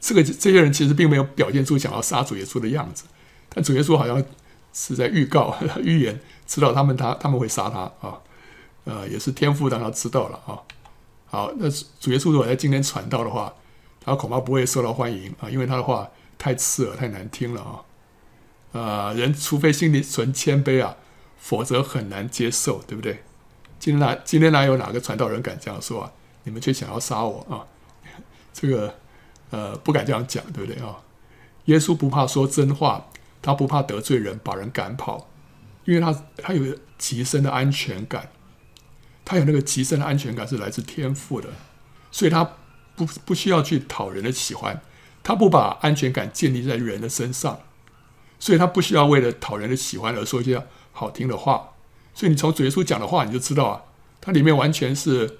[0.00, 3.04] 这个这些人其实并没有表现出想要杀主耶稣的样子，
[3.48, 4.24] 但主耶稣好像
[4.72, 8.20] 是在预告、 预言，知道他们他他们会杀他啊，
[8.84, 10.62] 呃，也是天父让他知道了啊。
[11.26, 11.68] 好，那
[12.00, 13.52] 主耶稣如果在今天传道的话，
[14.00, 17.80] 他恐怕不会受到欢迎啊，因为他的话太刺耳、太难听了啊。
[18.72, 20.96] 呃，人除非心里存谦卑啊。
[21.36, 23.22] 否则很难接受，对不对？
[23.84, 26.10] 今天哪今天哪有哪个传道人敢这样说啊？
[26.44, 27.60] 你们却想要杀我啊？
[28.50, 28.94] 这个
[29.50, 30.96] 呃不敢这样讲，对不对啊？
[31.66, 33.10] 耶稣不怕说真话，
[33.42, 35.28] 他不怕得罪人，把人赶跑，
[35.84, 38.30] 因为他他有极深的安全感，
[39.22, 41.50] 他有那个极深的安全感是来自天赋的，
[42.10, 42.42] 所以他
[42.96, 44.80] 不不需要去讨人的喜欢，
[45.22, 47.60] 他不把安全感建立在人的身上，
[48.38, 50.66] 所以他不需要为了讨人的喜欢而说一些。
[50.96, 51.73] 好听的话，
[52.14, 53.82] 所以你从主耶稣讲的话，你就知道啊，
[54.20, 55.38] 他里面完全是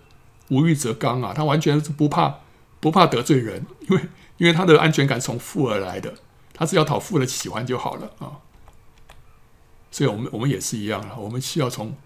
[0.49, 2.41] 无欲则刚啊，他完全是不怕
[2.81, 4.03] 不怕得罪人，因为
[4.39, 6.15] 因为他的安全感从父而来的，
[6.53, 8.43] 他只要讨父的喜欢就好了啊。
[9.93, 11.97] 所以我们我们也是一样啊，我们需要从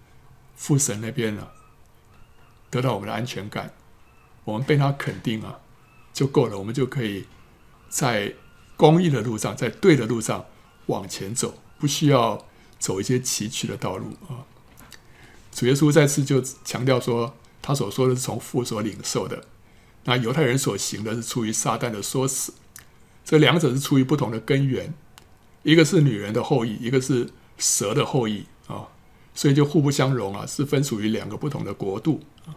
[0.55, 1.47] 父神那边呢
[2.69, 3.73] 得到我们的安全感，
[4.43, 5.57] 我们被他肯定啊
[6.13, 7.25] 就够了，我们就可以
[7.89, 8.35] 在
[8.77, 10.45] 公益的路上，在对的路上
[10.85, 12.45] 往前走，不需要。
[12.79, 14.39] 走一些崎岖的道路啊！
[15.59, 19.43] 主耶稣再次就强调说，他所说的是从父所领受的。
[20.05, 22.53] 那犹太人所行的是出于撒旦的说辞，
[23.25, 24.93] 这两者是出于不同的根源，
[25.63, 28.87] 一个是女人的后裔，一个是蛇的后裔啊，
[29.35, 32.55] 所以就互不相容啊，是分属于两个不同的国度啊。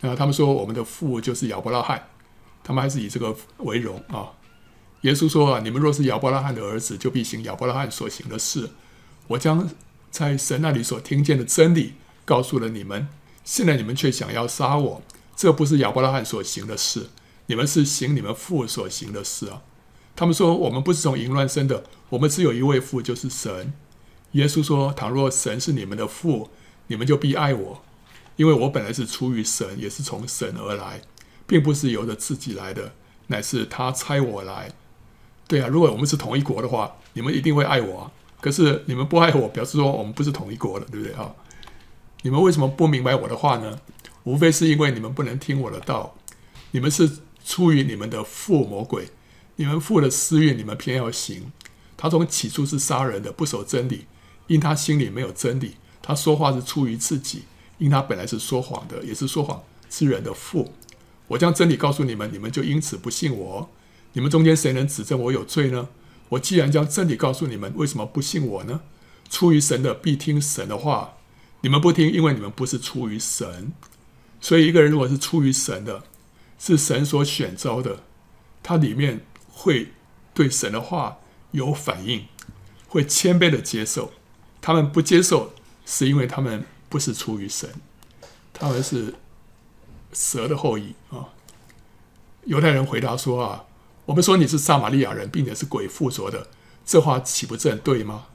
[0.00, 2.06] 那他们说我们的父就是亚伯拉罕，
[2.62, 4.28] 他们还是以这个为荣啊。
[5.00, 8.68] 耶稣说：“啊，你们若是亚伯拉罕的儿子，就必行亚伯拉罕所行的事。
[9.28, 9.66] 我将
[10.10, 11.94] 在神那里所听见的真理
[12.24, 13.08] 告诉了你们。
[13.44, 15.02] 现在你们却想要杀我，
[15.34, 17.08] 这不是亚伯拉罕所行的事，
[17.46, 19.62] 你们是行你们父所行的事啊。”
[20.14, 23.72] 他们说：“我们不是从淫乱生的，我们只有一位父，就是神。”
[24.32, 26.50] 耶稣说：“倘若神是你们的父，
[26.88, 27.82] 你们就必爱我，
[28.36, 31.00] 因为我本来是出于神，也是从神而来，
[31.46, 32.92] 并不是由着自己来的，
[33.28, 34.72] 乃是他差我来。”
[35.48, 38.12] 对啊，如果我们是同一国的话，你们一定会爱我啊。
[38.40, 41.34] 可是你们不爱我，表示说我们不是同一国的，对不对啊？
[42.22, 43.78] 你们为什么不明白我的话呢？
[44.24, 46.16] 无非是因为你们不能听我的道。
[46.72, 47.10] 你们是
[47.44, 49.08] 出于你们的父魔鬼，
[49.56, 51.50] 你们父的私欲，你们偏要行。
[51.96, 54.06] 他从起初是杀人的，不守真理，
[54.46, 55.76] 因他心里没有真理。
[56.02, 57.44] 他说话是出于自己，
[57.78, 60.72] 因他本来是说谎的，也是说谎之人的父。
[61.28, 63.68] 我将真理告诉你们，你们就因此不信我。
[64.12, 65.88] 你们中间谁能指证我有罪呢？
[66.30, 68.80] 我既然将真理告诉你们，为什么不信我呢？
[69.28, 71.14] 出于神的必听神的话，
[71.60, 73.72] 你们不听，因为你们不是出于神。
[74.40, 76.04] 所以，一个人如果是出于神的，
[76.58, 78.04] 是神所选召的，
[78.62, 79.92] 他里面会
[80.32, 81.18] 对神的话
[81.50, 82.26] 有反应，
[82.88, 84.12] 会谦卑的接受。
[84.60, 85.52] 他们不接受，
[85.84, 87.70] 是因为他们不是出于神，
[88.52, 89.14] 他们是
[90.12, 91.30] 蛇的后裔啊。
[92.44, 93.64] 犹太人回答说啊。
[94.10, 96.48] 我们说你是撒玛利亚人，并且是鬼附着的，
[96.84, 98.26] 这话岂不正对吗？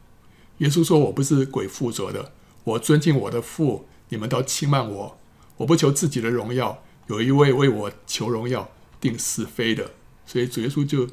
[0.60, 2.32] 耶稣说：“我不是鬼附着的，
[2.64, 5.18] 我尊敬我的父，你们倒轻慢我。
[5.58, 8.70] 我不求自己的荣耀，有一位为我求荣耀、
[9.02, 9.92] 定是非的。
[10.26, 11.10] 所以主耶稣就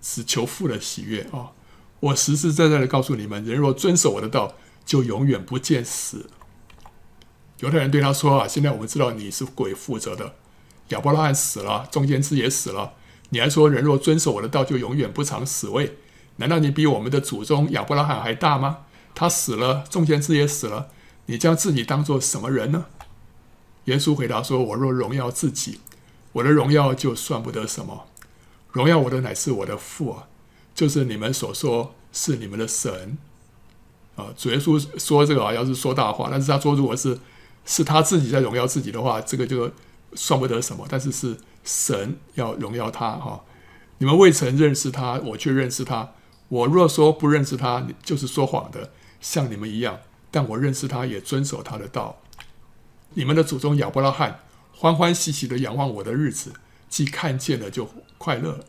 [0.00, 1.52] 只求父的喜悦啊、
[2.00, 4.54] 我实实在在的告诉你们，人若遵守我的道，
[4.86, 6.30] 就永远不见死。”
[7.60, 10.36] 犹太人对他说：“啊，现在我们知道你是鬼附着的，
[10.88, 12.94] 亚伯拉罕死了，中间之也死了。”
[13.30, 15.96] 你还说，人若遵守我的道，就永远不尝死味？
[16.36, 18.78] 难道你比我们的祖宗亚伯拉罕还大吗？
[19.14, 20.88] 他死了，众先知也死了，
[21.26, 22.86] 你将自己当做什么人呢？
[23.84, 25.80] 耶稣回答说：“我若荣耀自己，
[26.32, 28.06] 我的荣耀就算不得什么。
[28.72, 30.26] 荣耀我的乃是我的父啊，
[30.74, 33.18] 就是你们所说是你们的神
[34.16, 37.18] 啊。”主耶稣说这个啊，要是说大话，但是他说如果是
[37.64, 39.70] 是他自己在荣耀自己的话，这个就
[40.14, 40.84] 算不得什么。
[40.88, 41.36] 但是是。
[41.64, 43.44] 神要荣耀他哈，
[43.98, 46.12] 你们未曾认识他，我却认识他。
[46.48, 48.90] 我若说不认识他，就是说谎的，
[49.20, 50.00] 像你们一样。
[50.30, 52.20] 但我认识他，也遵守他的道。
[53.14, 54.40] 你们的祖宗亚伯拉罕
[54.72, 56.52] 欢欢喜喜的仰望我的日子，
[56.88, 57.88] 既看见了就
[58.18, 58.64] 快乐。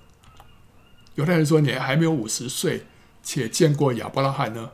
[1.16, 2.86] 犹太人说：“你还没有五十岁，
[3.22, 4.72] 且见过亚伯拉罕呢？”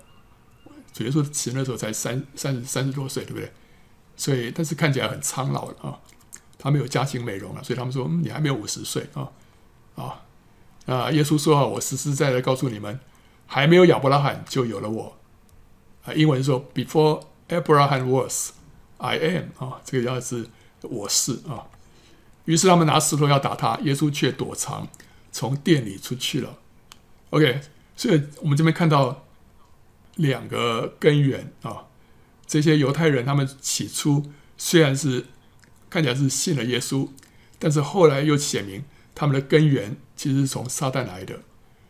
[0.94, 3.52] 主耶稣死那时候才三三十三十多岁，对不对？
[4.16, 6.00] 所以，但是看起来很苍老了啊。
[6.58, 9.30] 他没有家庭美容了，所以他们说：“，你还没有五十岁啊
[9.96, 10.24] 啊！”
[10.88, 13.00] 啊，耶稣说：“啊我实实在在告诉你们，
[13.46, 15.18] 还没有亚伯拉罕就有了我。”
[16.06, 18.52] 啊，英文说：“Before Abraham was,
[18.98, 20.48] I am。”啊，这个要是
[20.82, 21.68] 我是啊。
[22.46, 24.88] 于是他们拿石头要打他，耶稣却躲藏，
[25.32, 26.58] 从店里出去了。
[27.32, 27.60] OK，
[27.96, 29.26] 所以我们这边看到
[30.16, 31.84] 两个根源啊。
[32.46, 35.26] 这些犹太人他们起初虽然是
[35.90, 37.10] 看起来是信了耶稣，
[37.60, 38.84] 但是后来又显明
[39.16, 41.40] 他们的根源其实是从撒旦来的，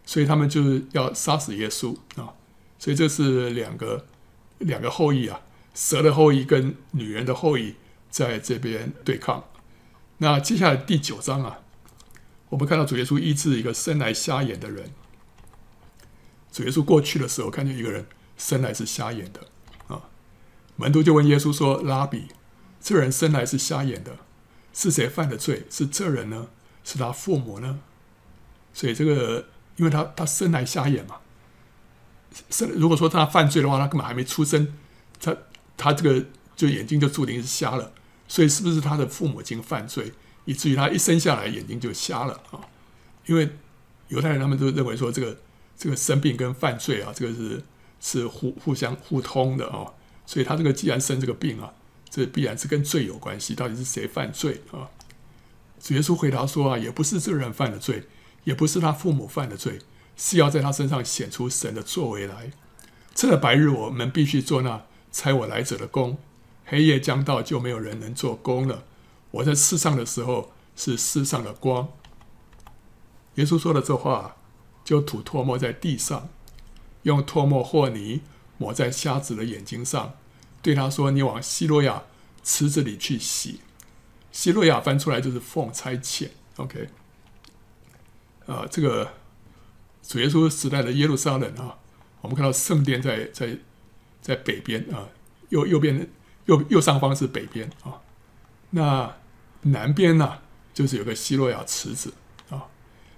[0.06, 2.34] 所以他们就是要杀死耶稣啊。
[2.80, 4.06] 所以这是两个
[4.60, 5.42] 两个后裔啊，
[5.74, 7.76] 蛇的后裔跟女人的后裔
[8.10, 9.46] 在这边对抗。
[10.20, 11.60] 那接下来第九章啊，
[12.50, 14.92] 我们看到主耶稣医治一个生来瞎眼的人。
[16.52, 18.06] 主耶稣过去的时候，看见一个人
[18.38, 19.42] 生来是瞎眼的
[19.88, 20.10] 啊，
[20.76, 22.28] 门徒就问耶稣说：“拉比，
[22.88, 24.16] 这人生来是瞎眼的，
[24.74, 25.66] 是谁犯的罪？
[25.70, 26.48] 是这人呢？
[26.86, 27.82] 是他父母呢？”
[28.74, 31.18] 所以这个，因为他他生来瞎眼嘛，
[32.50, 34.74] 生如果说他犯罪的话，他根本还没出生，
[35.20, 35.36] 他
[35.76, 37.92] 他这个就眼睛就注定是瞎了。
[38.30, 40.14] 所以，是不是他的父母亲犯罪，
[40.46, 42.62] 以至于他一生下来眼睛就瞎了啊？
[43.26, 43.50] 因为
[44.08, 45.38] 犹太人他们都认为说，这个
[45.78, 47.62] 这个生病跟犯罪啊，这个是
[48.00, 49.92] 是互互相互通的啊。
[50.26, 51.74] 所以他这个既然生这个病啊，
[52.10, 53.54] 这必然是跟罪有关系。
[53.56, 54.90] 到底是谁犯罪啊？
[55.80, 58.08] 主耶稣回答说啊，也不是这人犯的罪，
[58.44, 59.80] 也不是他父母犯的罪，
[60.16, 62.52] 是要在他身上显出神的作为来。
[63.14, 66.18] 趁着白日，我们必须做那差我来者的工。
[66.66, 68.84] 黑夜将到，就没有人能做工了。
[69.32, 71.88] 我在世上的时候是世上的光。
[73.36, 74.38] 耶稣说了这话，
[74.84, 76.30] 就吐唾沫在地上，
[77.04, 78.22] 用唾沫和泥
[78.58, 80.16] 抹在瞎子的眼睛上，
[80.68, 82.04] 对他说：“你往西罗亚
[82.44, 83.62] 池子里去洗。”
[84.34, 86.28] 西罗亚翻出来就是奉差遣。
[86.58, 86.90] OK，
[88.46, 89.14] 啊，这个
[90.04, 91.78] 主耶稣时代的耶路撒冷啊，
[92.20, 93.58] 我们看到圣殿在在
[94.22, 95.08] 在北边啊，
[95.48, 96.10] 右右边。
[96.48, 98.00] 右右上方是北边啊，
[98.70, 99.18] 那
[99.64, 100.40] 南边呢，
[100.74, 102.14] 就是有个西罗亚池子
[102.50, 102.68] 啊。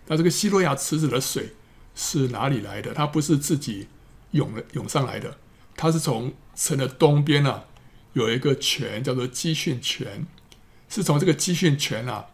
[0.07, 1.53] 那这个西罗亚池子的水
[1.93, 2.91] 是哪里来的？
[2.91, 3.87] 它不是自己
[4.31, 5.37] 涌了涌上来的，
[5.75, 7.63] 它是从城的东边啊，
[8.11, 10.27] 有一个泉叫做基训泉，
[10.89, 12.27] 是从这个基训泉啊，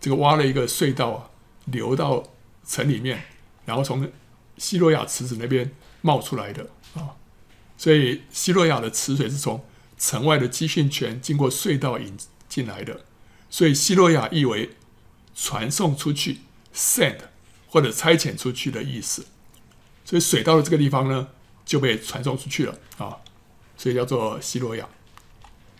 [0.00, 1.32] 这个挖了一个隧道，
[1.64, 2.22] 流到
[2.64, 3.24] 城里面，
[3.66, 4.08] 然后从
[4.56, 7.16] 西洛亚池子那边冒出来的啊。
[7.76, 9.64] 所以西洛亚的池水是从
[9.98, 12.16] 城外的基训泉经过隧道引
[12.48, 13.00] 进来的，
[13.50, 14.76] 所以西洛亚意为
[15.34, 16.38] 传送出去
[16.72, 17.18] （send）
[17.66, 19.26] 或者差遣出去的意思。
[20.04, 21.28] 所以水到了这个地方呢，
[21.64, 23.18] 就被传送出去了啊，
[23.82, 24.86] 所以叫做西罗亚。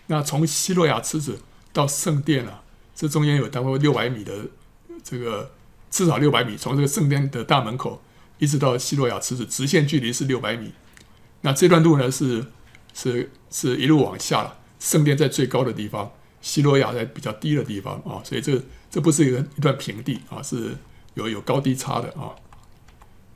[0.09, 1.39] 那从西罗亚池子
[1.73, 2.63] 到圣殿啊，
[2.97, 4.47] 这中间有大概六百米的
[5.05, 5.53] 这个，
[5.91, 8.03] 至少六百米，从这个圣殿的大门口
[8.39, 10.73] 一直到西罗亚池子，直线距离是六百米。
[11.43, 12.47] 那这段路呢是。
[12.95, 20.77] 是是一路往下了，圣殿在最高的地方，西罗亚在比较低的地方啊，所以这这不是一个一段平地啊，是
[21.15, 22.37] 有有高低差的啊。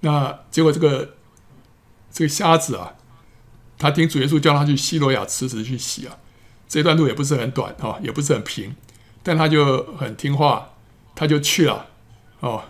[0.01, 1.15] 那结果这个
[2.13, 2.93] 这个瞎子啊，
[3.79, 6.17] 他听主耶稣叫他去西罗亚池子去洗啊，
[6.69, 8.75] 这段路也不是很短啊，也不是很平，
[9.23, 10.71] 但他就很听话，
[11.15, 11.87] 他就去了
[12.41, 12.65] 哦。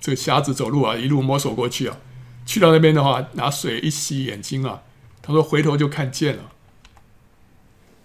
[0.00, 1.98] 这个瞎子走路啊，一路摸索过去啊，
[2.46, 4.82] 去到那边的话，拿水一洗眼睛啊。
[5.20, 6.52] 他说：“回头就看见了。”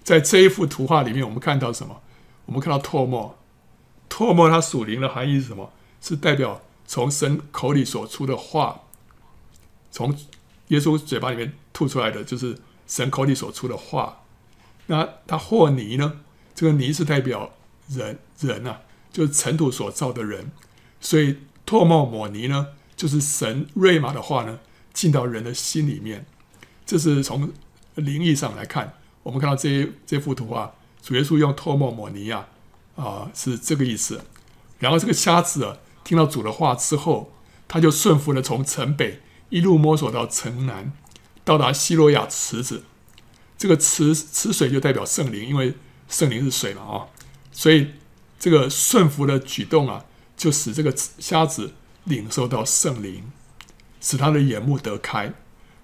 [0.04, 2.02] 在这一幅图画里面，我们看到什么？
[2.48, 3.38] 我们看到唾沫。
[4.10, 5.72] 唾沫它属灵的含义是什么？
[6.02, 8.82] 是代表从神口里所出的话，
[9.90, 10.14] 从
[10.74, 12.58] 耶稣嘴巴里面吐出来的，就是
[12.88, 14.24] 神口里所出的话。
[14.88, 16.22] 那他和泥呢？
[16.56, 17.54] 这个泥是代表
[17.90, 20.52] 人，人啊，就是尘土所造的人。
[21.00, 24.60] 所以唾沫抹泥呢，就是神瑞玛的话呢，
[24.94, 26.26] 进到人的心里面。
[26.86, 27.52] 这是从
[27.96, 28.94] 灵意上来看，
[29.24, 32.48] 我们看到这这幅图画，主耶稣用唾沫抹泥啊，
[32.96, 34.22] 啊，是这个意思。
[34.80, 37.32] 然后这个瞎子啊，听到主的话之后，
[37.68, 39.22] 他就顺服的从城北
[39.54, 40.92] 一路摸索到城南，
[41.46, 42.86] 到达西罗亚池子。
[43.56, 45.76] 这个池池水就代表圣灵，因为
[46.10, 47.06] 圣灵是水嘛啊，
[47.52, 47.92] 所以
[48.40, 51.76] 这个顺服的举动啊，就使这个瞎子
[52.06, 53.32] 领受到圣灵，
[54.02, 55.32] 使他的眼目得开。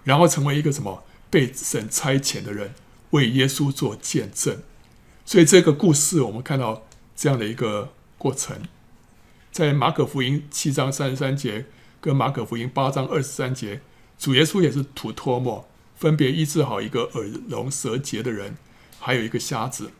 [0.03, 2.73] 然后成为一个什么被神差遣的人
[3.11, 4.63] 为耶稣做见证。
[5.25, 8.63] 所以这个故事，我们看到这样的一个过程，
[9.51, 11.67] 在马可福音七章三十三节
[12.01, 13.81] 跟马可福音八章二十三节，
[14.17, 18.57] 主耶稣也是吐唾沫，分别医治好一个耳聋舌结的人，
[18.99, 19.91] 还有一个瞎子。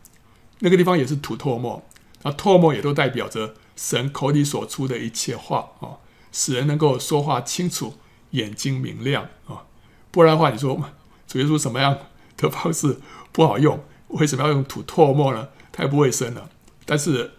[0.60, 1.82] 那个地方也是吐唾沫，
[2.22, 6.00] 那唾沫也都代表着神口里所出的一切话啊，
[6.32, 7.94] 使人能够说话清楚，
[8.30, 9.64] 眼睛明亮啊。
[10.10, 10.78] 不然的话，你说
[11.26, 11.98] 主耶稣什么样
[12.36, 12.98] 的方式
[13.32, 13.82] 不好用？
[14.08, 15.48] 为什么要用吐唾沫呢？
[15.70, 16.50] 太不卫生了。
[16.84, 17.32] 但是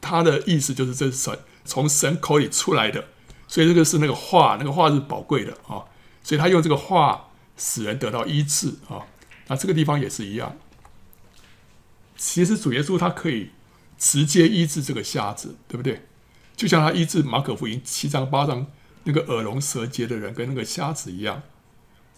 [0.00, 3.04] 他的意思就是这是神从神口里出来的，
[3.54, 5.78] 所以这个是那个话，那个话是宝贵的啊。
[6.24, 9.06] 所以他用这个话使人得到医治啊。
[9.46, 10.56] 那这个地方也是一样。
[12.16, 13.50] 其实主耶稣他可以
[13.96, 16.04] 直接医治这个瞎子，对不对？
[16.56, 18.66] 就像他医治马可福音七章八章
[19.04, 21.44] 那个耳聋舌结的人跟那个瞎子一样，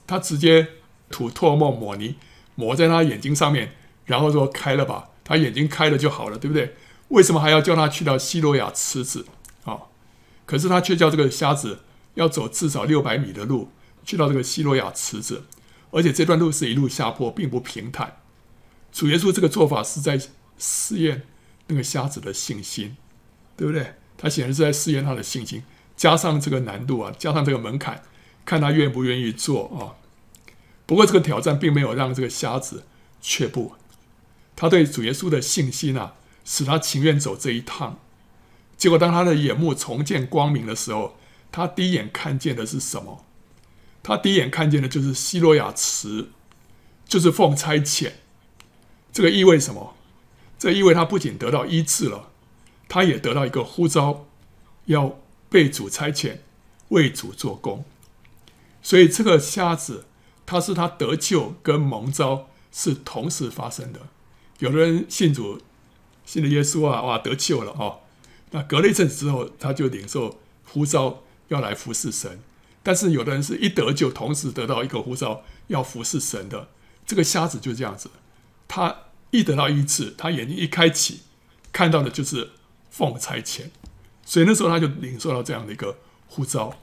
[0.06, 0.66] 他直接
[1.10, 2.14] 吐唾沫抹泥
[2.54, 3.74] 抹在他眼睛上面。
[4.06, 6.74] 然后说开了吧，他眼睛开了就好了，对不对？
[7.08, 9.26] 为什么还要叫他去到西罗亚池子？
[10.46, 11.80] 可是他却叫这个瞎子
[12.14, 13.70] 要走至少六百米的路
[14.04, 15.44] 去到这个希罗亚池子，
[15.90, 18.18] 而且这段路是一路下坡，并不平坦。
[18.92, 20.18] 主耶稣这个做法是在
[20.56, 21.22] 试验
[21.66, 22.96] 那个瞎子的信心，
[23.56, 23.94] 对不对？
[24.16, 25.62] 他显然是在试验他的信心，
[25.96, 28.02] 加上这个难度啊，加上这个门槛，
[28.46, 30.00] 看他愿不愿意做啊。
[30.86, 32.84] 不过这个挑战并没有让这个瞎子
[33.20, 33.72] 却步。
[34.54, 37.98] 他对主耶稣的信心啊，使他情愿走这一趟。
[38.76, 41.16] 结果，当他的眼目重见光明的时候，
[41.50, 43.24] 他第一眼看见的是什么？
[44.02, 46.28] 他第一眼看见的就是西罗亚池，
[47.06, 48.12] 就是奉差遣。
[49.12, 49.94] 这个意味什么？
[50.58, 52.30] 这意味他不仅得到医治了，
[52.88, 54.26] 他也得到一个呼召，
[54.84, 55.18] 要
[55.48, 56.38] 被主差遣，
[56.88, 57.84] 为主做工。
[58.82, 60.04] 所以，这个瞎子，
[60.44, 64.00] 他是他得救跟蒙召是同时发生的。
[64.60, 65.60] 有的人信主，
[66.24, 68.00] 信了耶稣啊，哇，得救了哦。
[68.50, 72.40] 那隔了一阵子之后，他就领受呼召，要来服侍神。
[72.82, 76.68] 但是有的人是一得就，同时得到一个呼召，要服侍神的。
[77.04, 78.10] 这个瞎子就这样子，
[78.68, 78.96] 他
[79.30, 81.22] 一得到医治，他眼睛一开启，
[81.72, 82.50] 看到的就是
[82.90, 83.70] 奉差遣，
[84.24, 86.78] 所以那时候他就领受到这样的一个呼召。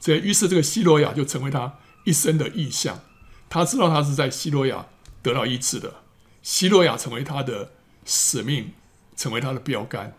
[0.00, 3.00] 所以于是这个西罗亚就成为他一生的意象。
[3.48, 4.86] 他知道他是在西罗亚
[5.22, 5.96] 得到医治的。
[6.42, 7.72] 西罗亚成为他的
[8.04, 8.72] 使命，
[9.16, 10.16] 成为他的标杆。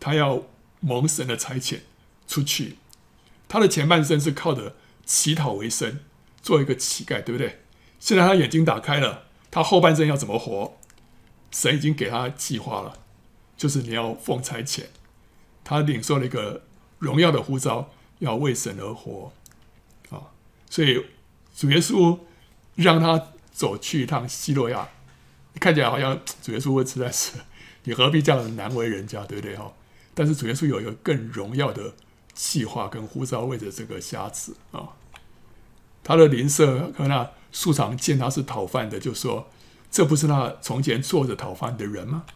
[0.00, 0.42] 他要
[0.80, 1.80] 蒙神的差遣
[2.26, 2.78] 出去。
[3.46, 4.74] 他的前半生是靠着
[5.04, 6.00] 乞讨为生，
[6.42, 7.60] 做一个乞丐，对不对？
[7.98, 10.78] 现在他眼睛打开了，他后半生要怎么活？
[11.50, 12.98] 神已经给他计划了，
[13.56, 14.84] 就是你要奉差遣。
[15.64, 16.62] 他领受了一个
[16.98, 17.90] 荣耀的呼召，
[18.20, 19.32] 要为神而活
[20.10, 20.30] 啊！
[20.70, 21.04] 所以
[21.56, 22.18] 主耶稣
[22.76, 24.88] 让他走去一趟西罗亚。
[25.58, 27.32] 看起来好像主耶稣会实在是，
[27.82, 29.72] 你何必这样难为人家，对不对哈？
[30.20, 31.94] 但是主耶稣有一个更荣耀的
[32.34, 34.90] 计划跟呼召，为着这个瞎子啊，
[36.04, 39.48] 他的邻舍和那素常见他是讨饭的，就说
[39.90, 42.26] ：“这不是那从前坐着讨饭的人吗？”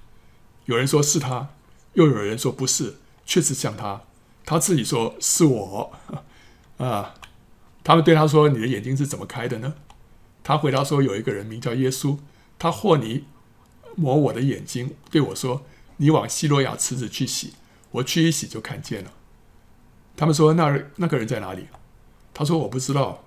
[0.65, 1.51] 有人说是他，
[1.93, 4.01] 又有人说不是，确实像他。
[4.47, 5.93] 他自己说是我
[6.79, 7.17] 啊。
[7.83, 9.75] 他们对他说：“你的眼睛是怎么开的呢？”
[10.43, 12.17] 他回答说：“有一个人名叫耶稣。”
[12.59, 13.27] 他和泥
[13.95, 15.67] 抹我的眼睛，对我说
[15.99, 17.53] ：“你往希罗亚池子去洗。”
[17.95, 19.11] 我去一洗就看见了。
[20.17, 21.69] 他们说：“那那个人在哪里？”
[22.35, 23.25] 他说：“我不知道。”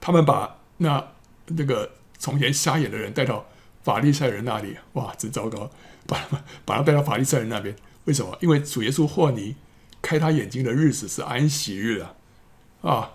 [0.00, 1.12] 他们把那
[1.46, 3.46] 那个从前瞎眼的人带到
[3.82, 4.76] 法利赛人那里。
[4.94, 5.70] 哇，真糟糕！
[6.06, 7.74] 把他把他带到法利赛人那边。
[8.04, 8.36] 为什么？
[8.40, 9.56] 因为主耶稣和尼
[10.02, 12.14] 开他眼睛的日子是安息日啊！
[12.82, 13.12] 啊，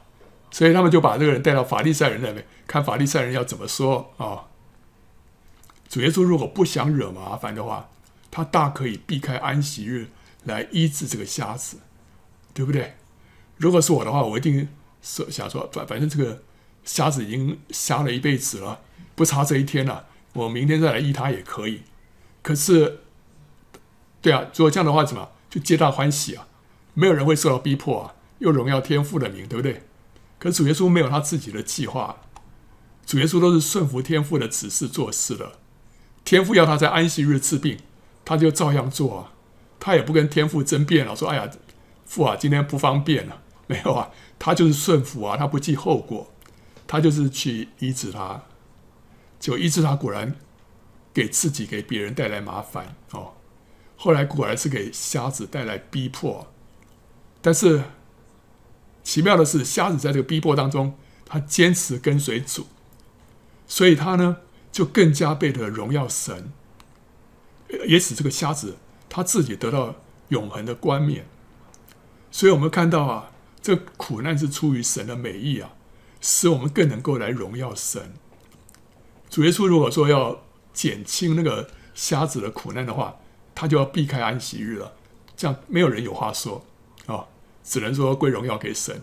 [0.49, 4.47] 所以他们就把这个人带到法利赛人那边，看法利赛人要怎么说啊。
[5.89, 7.89] 主耶稣如果不想惹麻烦的话，
[8.29, 10.09] 他大可以避开安息日
[10.43, 11.77] 来医治这个瞎子，
[12.53, 12.95] 对不对？
[13.57, 14.67] 如果是我的话，我一定
[15.01, 16.43] 说想说，反反正这个
[16.83, 18.81] 瞎子已经瞎了一辈子了，
[19.15, 21.81] 不差这一天了，我明天再来医他也可以。
[22.41, 22.99] 可是，
[24.21, 26.47] 对啊，如果这样的话，怎么就皆大欢喜啊？
[26.93, 29.83] 没有人会受到逼迫啊，又荣耀天父的名，对不对？
[30.39, 32.17] 可是主耶稣没有他自己的计划，
[33.05, 35.53] 主耶稣都是顺服天父的指示做事的。
[36.23, 37.79] 天父要他在安息日治病，
[38.27, 39.31] 他就照样做啊，
[39.79, 41.49] 他也不跟天父争辩了，说：“哎呀，
[42.05, 43.41] 父啊，今天不方便了。
[43.67, 46.29] ”没有啊，他就是顺服啊，他不计后果，
[46.85, 48.43] 他就是去医治他，
[49.39, 50.35] 就医治他，果然
[51.13, 53.31] 给自己给别人带来麻烦哦。
[53.95, 56.51] 后来果然是给瞎子带来逼迫，
[57.41, 57.81] 但是
[59.03, 62.67] 奇妙的是，瞎子在这个逼迫当中，他坚持跟随主，
[63.67, 66.51] 所以他呢就更加倍的荣耀神，
[67.87, 68.77] 也使这个瞎子
[69.09, 69.95] 他自己得到
[70.29, 71.25] 永恒的冠冕。
[72.31, 75.73] 所以我们看到啊，这苦难是出于神的美意啊，
[76.21, 78.13] 使我们更能够来荣耀神。
[79.29, 80.43] 主耶稣如果说要
[80.73, 83.17] 减轻那个瞎子的苦难的话，
[83.55, 84.93] 他就要避开安息日了，
[85.35, 86.65] 这样没有人有话说
[87.07, 87.25] 啊、
[87.63, 89.01] 只能说归荣耀给神。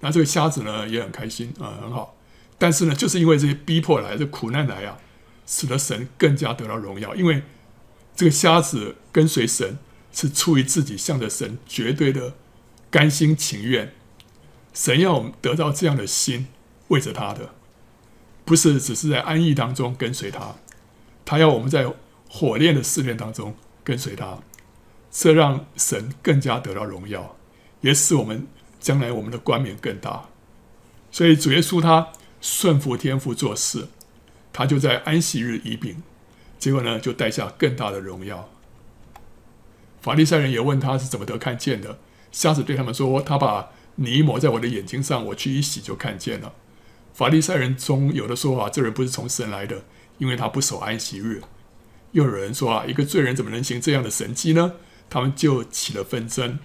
[0.00, 2.16] 那这个瞎子呢也很开心啊、很好。
[2.58, 4.98] 但是呢，就是因为这些逼迫来，这苦难来啊，
[5.46, 7.14] 使得神更加得到荣耀。
[7.14, 7.42] 因为
[8.20, 9.78] 这个瞎子跟随神
[10.12, 12.34] 是出于自己向着神绝对的
[12.90, 13.94] 甘心情愿，
[14.74, 16.48] 神要我们得到这样的心，
[16.88, 17.54] 为着他的。
[18.44, 20.56] 不是只是在安逸当中跟随他，
[21.24, 21.90] 他要我们在
[22.28, 24.40] 火炼的试炼当中跟随他，
[25.10, 27.38] 这让神更加得到荣耀，
[27.80, 28.46] 也使我们
[28.78, 30.28] 将来我们的冠冕更大。
[31.10, 32.08] 所以主耶稣他
[32.42, 33.88] 顺服天父做事，
[34.52, 36.02] 他就在安息日医病，
[36.60, 38.48] 结果呢就带下更大的荣耀。
[40.00, 41.98] 法利赛人也问他是怎么得看见的，
[42.30, 46.52] 瞎子对他们说：“他把泥抹在我的眼睛上，我去一洗就看见了。”
[47.12, 49.84] 法利赛人中有的说啊，这人不是从神来的，
[50.18, 51.42] 因为他不守安息日。
[52.12, 54.74] 又有人说啊，一个罪人怎么能行这样的神迹呢？
[55.08, 56.58] 他们就起了纷争。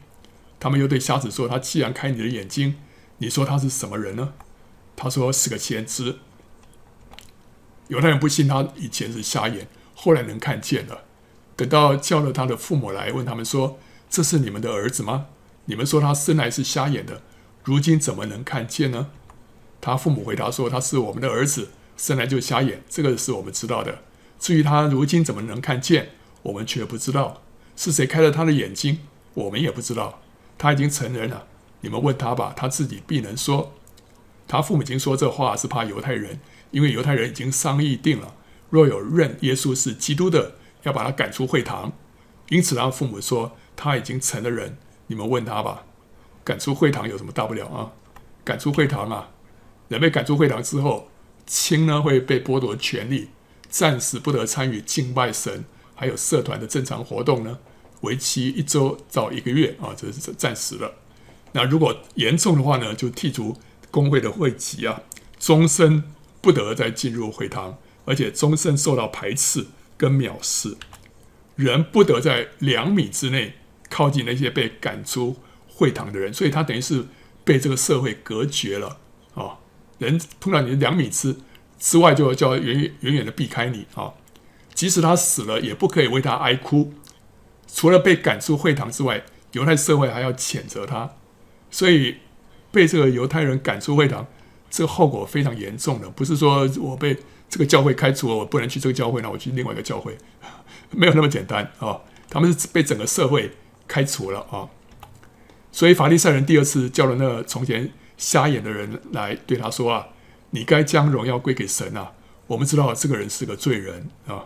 [0.60, 2.76] 他们又对瞎子说：“他既然开你的眼睛，
[3.18, 4.34] 你说他是什么人呢？”
[4.96, 6.18] 他说：“是个先知。”
[7.90, 11.06] 犹太人不信他以前是瞎眼，后来能看见了。
[11.56, 15.28] 等到叫了他的父母来问他们说：“这是你们的儿子吗？
[15.66, 17.24] 你们说他生来是瞎眼的，
[17.64, 19.08] 如今怎么能看见呢？”
[19.82, 24.00] 他父母回答说：“他是我们的儿子，生来就瞎眼，这个是我们知道的。
[24.40, 26.10] 至于他如今怎么能看见，
[26.44, 27.42] 我们却不知道。
[27.76, 29.00] 是谁开了他的眼睛，
[29.34, 30.22] 我们也不知道。
[30.58, 31.48] 他已经成人了，
[31.82, 33.74] 你们问他吧，他自己必能说。
[34.48, 36.40] 他父母亲说这话是怕犹太人，
[36.72, 38.35] 因为犹太人已经商议定了，
[38.70, 41.94] 若有认耶稣是基督的，要把他赶出会堂。
[42.50, 45.86] 因此，他父母说他已经成了人，你们问他吧。
[46.44, 47.92] 赶出会堂有什么大不了啊？
[48.44, 49.32] 赶出会堂啊！”
[49.90, 51.10] 人被赶出会堂之后，
[51.48, 53.30] 亲呢会被剥夺权利，
[53.70, 57.58] 暂时不得参与敬拜神，还有社团的正常活动呢，
[58.02, 60.94] 为期一周到一个月啊，这是暂时的。
[61.54, 63.56] 那如果严重的话呢，就剔除
[63.90, 65.02] 公会的会籍啊，
[65.40, 66.04] 终身
[66.42, 70.78] 不得再进入会堂，而且终身受到排斥跟藐视。
[71.56, 73.56] 人不得在两米之内
[73.90, 75.38] 靠近那些被赶出
[75.68, 77.06] 会堂的人，所以他等于是
[77.44, 79.00] 被这个社会隔绝了
[79.34, 79.58] 啊。
[79.98, 81.38] 人碰到你的两米之
[81.80, 84.14] 之外，就叫远远远远的避开你啊！
[84.74, 86.94] 即使他死了，也不可以为他哀哭。
[87.68, 91.16] 除了被赶出会堂之外，犹太社会还要谴责他。
[91.72, 92.18] 所以
[92.72, 94.28] 被这个犹太人赶出会堂，
[94.70, 96.10] 这个后果非常严重的。
[96.10, 97.18] 不是说我被
[97.56, 100.18] 这个教会开除了，我不能去这个教会，那我去另外一个教会，
[100.92, 102.02] 没有那么简单啊！
[102.30, 103.52] 他们是被整个社会
[103.88, 104.68] 开除了啊！
[105.72, 107.94] 所以法利赛人第二次叫了那个从前。
[108.18, 110.08] 瞎眼的人来对他说：“啊，
[110.52, 112.14] 你该将荣耀归给神啊！
[112.48, 114.46] 我们知道这个人是个罪人啊。”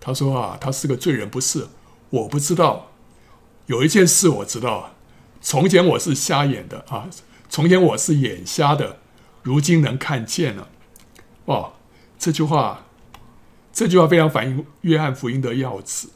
[0.00, 1.68] 他说：“啊，他是个罪人，不是？
[2.10, 2.90] 我不知道。
[3.66, 4.94] 有一件事我知道，
[5.40, 7.08] 从前我是瞎眼的啊，
[7.48, 8.98] 从前我是眼瞎的，
[9.44, 10.68] 如今能看见了。”
[11.48, 11.72] 哦，
[12.18, 12.84] 这句话，
[13.72, 16.08] 这句话非常反映约翰福音的要旨，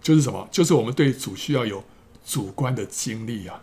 [0.00, 0.48] 就是什么？
[0.52, 1.82] 就是我们对主需要有
[2.24, 3.62] 主观的经历啊。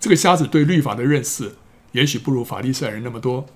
[0.00, 1.54] 这个瞎子对律法的认识
[1.92, 3.46] 也许不如法利赛人那么多，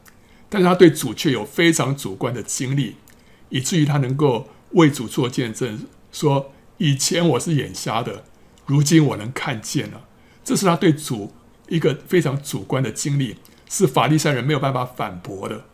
[0.48, 2.94] 但是他对主却有非常主观的经历，
[3.48, 8.22] 以至于他能够为主做见证，说：“以前我是眼瞎的，
[8.64, 10.06] 如今我能看见了。”
[10.44, 11.32] 这是他对主
[11.68, 13.38] 一个非常主观的经历，
[13.68, 15.64] 是法利赛人没有办法反驳的。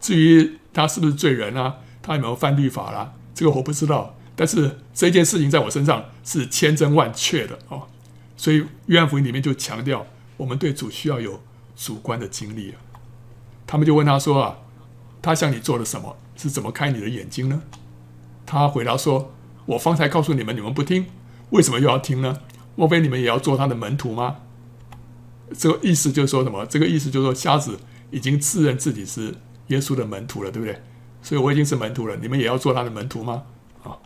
[0.00, 4.16] 至于他是不是罪人啊，他有没有犯律法啦、这个我不知道。
[4.34, 7.82] 但是这件事情在我身上是千真万确的啊。
[8.36, 11.40] 所以，约翰福音里面就强调，我们对主需要有
[11.74, 12.76] 主观的经历啊。
[13.66, 14.58] 他们就问他说：“啊，
[15.22, 16.16] 他向你做了什么？
[16.36, 17.62] 是怎么开你的眼睛呢？”
[18.44, 19.32] 他回答说
[19.64, 21.06] ：“我方才告诉你们，你们不听，
[21.50, 22.40] 为什么又要听呢？
[22.74, 24.36] 莫非你们也要做他的门徒吗？”
[25.56, 26.66] 这个意思就是说什么？
[26.66, 27.80] 这个意思就是说，瞎子
[28.10, 29.34] 已经自认自己是
[29.68, 30.82] 耶稣的门徒了，对不对？
[31.22, 33.42] 所以我已经是门徒了，你们也要做他的门徒吗？
[33.82, 33.98] 啊，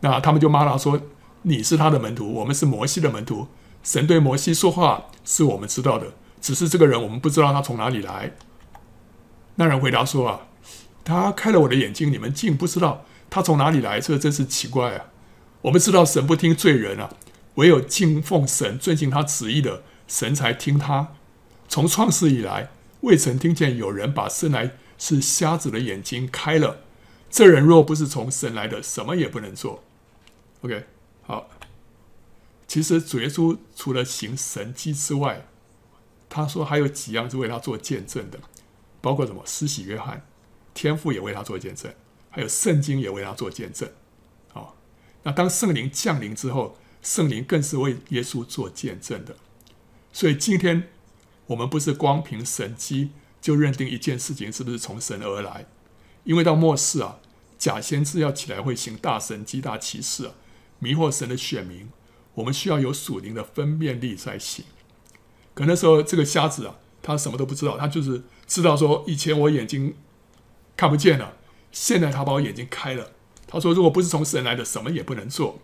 [0.00, 1.00] 那他们就骂他说
[1.42, 3.48] ：“你是他的门徒，我们是摩西的门徒。”
[3.82, 8.32] 神对摩西说话是我们知道的，只是这个人我们不知道他从哪里来。
[9.56, 10.46] 那人回答说：“啊，
[11.04, 15.06] 他开了我的眼睛，你们竟不知道他从哪里来，这真是奇怪啊！
[15.62, 17.10] 我们知道神不听罪人啊，
[17.56, 21.08] 唯有敬奉神、遵行他旨意的神才听他。
[21.68, 24.72] 从创世以来，未曾听见有人把生来
[25.02, 26.78] 是瞎子的眼睛开了。
[27.28, 29.82] 这人若不是从神来的，什么也不能做。
[30.60, 30.86] OK，
[31.22, 31.50] 好。
[32.68, 35.48] 其实主耶稣除了行神迹之外，
[36.28, 38.38] 他说还有几样是为他做见证的，
[39.00, 39.42] 包括什么？
[39.44, 40.24] 施洗约翰，
[40.72, 41.92] 天父也为他做见证，
[42.30, 43.90] 还有圣经也为他做见证。
[44.52, 44.76] 好，
[45.24, 49.34] 那当圣灵降临之后，圣灵更是为耶稣做见证的。
[50.12, 50.90] 所以今天
[51.46, 53.10] 我们不是光凭神迹
[53.42, 55.66] 就认定一件事情是不是从神而来，
[56.24, 57.18] 因为到末世啊，
[57.58, 60.32] 假先知要起来会行大神迹大奇事啊，
[60.78, 61.90] 迷惑神的选民。
[62.34, 64.64] 我们需要有属灵的分辨力才行。
[65.52, 69.94] 可那时候这个瞎子啊，他什么都不知道，他就是知道说，以前我眼睛
[70.74, 71.36] 看不见了，
[71.70, 73.10] 现在他把我眼睛开了。
[73.46, 75.58] 他说，如果不是从神来的，什么也不能做。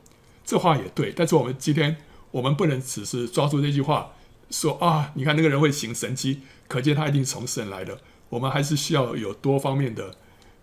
[0.45, 1.97] 这话也对，但是我们今天
[2.33, 4.13] 我们不能只是抓住这句话
[4.51, 8.01] 说啊，你看那个人会行神迹，可见他一定从神来的。
[8.31, 10.15] 我们还是需要有多方面的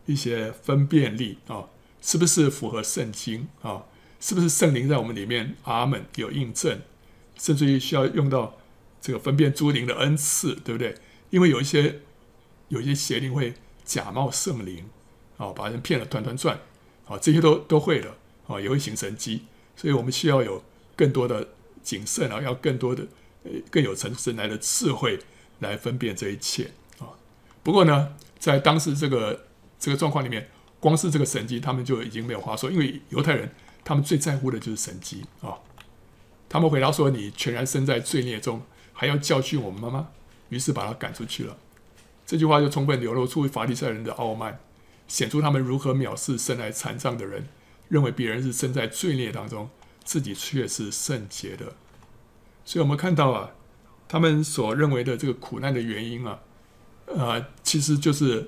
[0.05, 1.65] 一些分辨力啊，
[2.01, 3.83] 是不是符合圣经啊？
[4.19, 5.55] 是不是圣灵在我们里面？
[5.63, 6.81] 阿门，有印证，
[7.37, 8.57] 甚至于需要用到
[9.01, 10.95] 这个分辨诸灵的恩赐，对不对？
[11.29, 12.01] 因为有一些
[12.69, 14.85] 有一些邪灵会假冒圣灵，
[15.37, 16.59] 啊，把人骗得团团转，
[17.07, 18.15] 啊，这些都都会的，
[18.47, 19.43] 啊，也会行神迹，
[19.75, 20.63] 所以我们需要有
[20.95, 21.49] 更多的
[21.83, 23.07] 谨慎啊，要更多的
[23.69, 25.19] 更有从神来的智慧
[25.59, 27.09] 来分辨这一切啊。
[27.63, 29.45] 不过呢，在当时这个
[29.79, 33.51] 这个状况里面，光是这个神迹，他们就已经没有话说，因为犹太人。
[33.87, 35.53] 他们最在乎的就是神迹啊！
[36.49, 40.07] 他们回答说：“你全然身在罪孽中，还要教训我们吗？”
[40.49, 41.55] 于是把他赶出去了。
[42.25, 44.59] 这句话就充分流露出法利赛人的傲慢，
[45.07, 47.47] 显出他们如何藐视生来残障的人，
[47.89, 49.69] 认为别人是身在罪孽当中，
[50.03, 51.75] 自己却是圣洁的。
[52.65, 53.51] 所以，我们看到啊，
[54.07, 56.39] 他们所认为的这个苦难的原因啊，
[57.05, 58.47] 呃，其实就是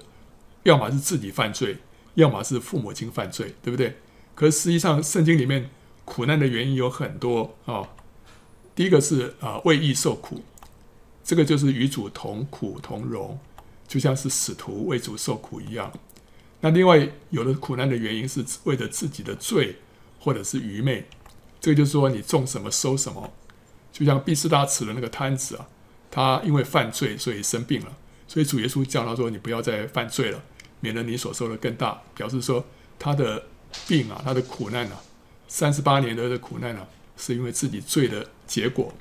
[0.64, 1.78] 要么是自己犯罪，
[2.16, 3.96] 要么是父母亲犯罪，对不对？
[4.34, 5.70] 可是实际上，圣经里面
[6.04, 7.88] 苦难的原因有很多啊、
[8.74, 10.42] 第一个是啊，为义受苦，
[11.24, 13.40] 这个就是与主同苦同荣，
[13.88, 15.92] 就像是使徒为主受苦一样。
[16.62, 19.76] 那另外有的苦难的原因是为了自己的罪
[20.20, 21.06] 或者是愚昧，
[21.60, 23.32] 这个就是说你种什么收什么。
[23.98, 25.68] 就像毕士大池的那个摊子啊，
[26.12, 30.44] 他因为犯罪所以生病了，所以主耶稣叫他说：“你不要再犯罪了，
[30.80, 32.66] 免得你所受的更大。”表示说
[33.00, 33.44] 他的。
[33.86, 35.02] 病啊，他的苦难啊，
[35.50, 36.88] 三十八年的苦难啊，
[37.18, 38.94] 是因为自己罪的结果。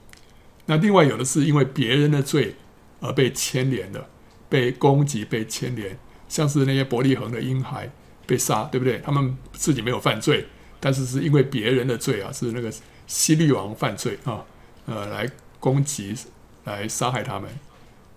[0.67, 2.57] 那另外有的是因为别人的罪
[3.01, 4.09] 而被牵连的，
[4.49, 5.97] 被攻击、被牵连，
[6.29, 7.89] 像是那些伯利恒的婴孩
[8.27, 8.99] 被杀，对不对？
[9.05, 10.45] 他们自己没有犯罪，
[10.81, 12.71] 但是是因为别人的罪啊，是那个
[13.07, 14.45] 希律王犯罪啊，
[14.87, 15.31] 呃，来
[15.61, 16.17] 攻击、
[16.65, 17.51] 来杀害他们。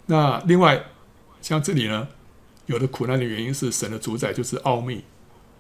[0.06, 0.86] 那另外
[1.42, 2.08] 像这里呢，
[2.68, 5.04] 有的苦难的原因是神的主宰就是奥秘。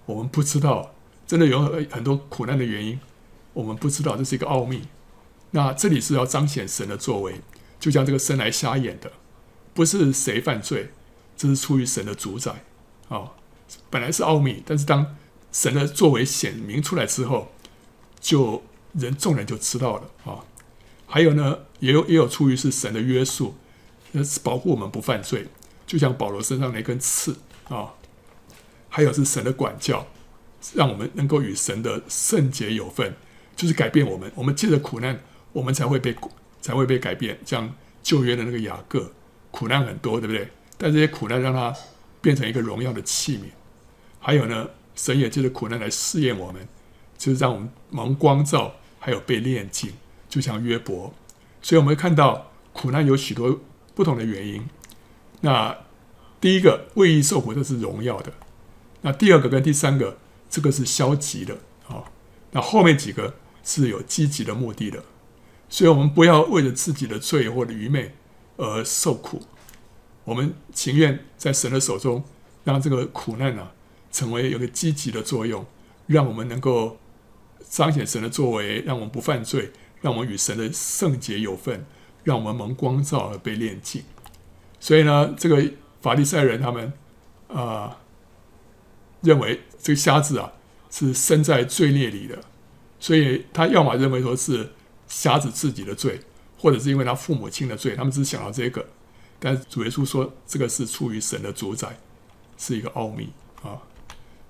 [0.05, 0.95] 我们不知道，
[1.28, 2.99] 真的有很多苦难的原因，
[3.53, 4.88] 我们不知道，这是一个奥秘。
[5.51, 7.41] 那这里是要彰显神的作为，
[7.80, 9.12] 就像这个生来瞎眼的，
[9.74, 10.91] 不是谁犯罪，
[11.38, 12.64] 这是出于神的主宰
[13.10, 13.32] 啊、
[13.89, 15.16] 本来是奥秘，但是当
[15.51, 17.51] 神的作为显明出来之后，
[18.20, 20.45] 就人众人就知道了啊、
[21.12, 23.55] 还有呢，也有也有出于是神的约束，
[24.12, 25.47] 那是保护我们不犯罪，
[25.88, 27.36] 就像保罗身上那根刺
[27.68, 27.95] 啊。
[28.89, 30.05] 还有是神的管教，
[30.76, 33.16] 让我们能够与神的圣洁有份，
[33.55, 34.32] 就是改变我们。
[34.36, 35.20] 我们借着苦难，
[35.51, 36.16] 我们才会被
[36.62, 37.39] 才会被改变。
[37.43, 39.12] 像旧约的那个雅各，
[39.49, 40.47] 苦难很多，对不对？
[40.78, 41.74] 但这些苦难让他
[42.22, 43.45] 变成一个荣耀的器皿。
[44.20, 46.68] 还有呢，神也借着苦难来试验我们，
[47.18, 49.91] 就是让我们蒙光照，还有被炼净，
[50.30, 51.14] 就像约伯。
[51.62, 53.60] 所以我们会看到苦难有许多
[53.94, 54.66] 不同的原因。
[55.42, 55.78] 那
[56.40, 58.32] 第一个为义受苦，这是荣耀的。
[59.02, 60.18] 那第二个跟第三个，
[60.50, 61.58] 这个是消极的
[61.88, 62.06] 啊。
[62.52, 65.04] 那后面几个是有积极的目的的，
[65.68, 68.14] 所以我们不要为了自己的罪或者愚昧
[68.58, 69.42] 而受苦，
[70.24, 72.24] 我们情愿在神的手中，
[72.64, 73.70] 让这个苦难呢、
[74.12, 75.66] 成为有个积极的作用，
[76.08, 76.98] 让我们能够
[77.62, 79.72] 彰显神的作为，让我们不犯罪，
[80.02, 81.86] 让我们与神的圣洁有份，
[82.24, 84.04] 让我们蒙光照而被炼净。
[84.80, 86.93] 所以呢，这个法利赛人他们
[87.47, 87.97] 啊。
[89.22, 90.54] 认为这个瞎子啊
[90.89, 92.39] 是生在罪孽里的，
[93.02, 94.72] 所以他要么认为说是
[95.10, 96.22] 瞎子自己的罪，
[96.58, 98.86] 或者是因为他父母亲的罪，他们只想到这个。
[99.41, 102.00] 但是主耶稣说这个是出于神的主宰，
[102.58, 103.84] 是一个奥秘啊。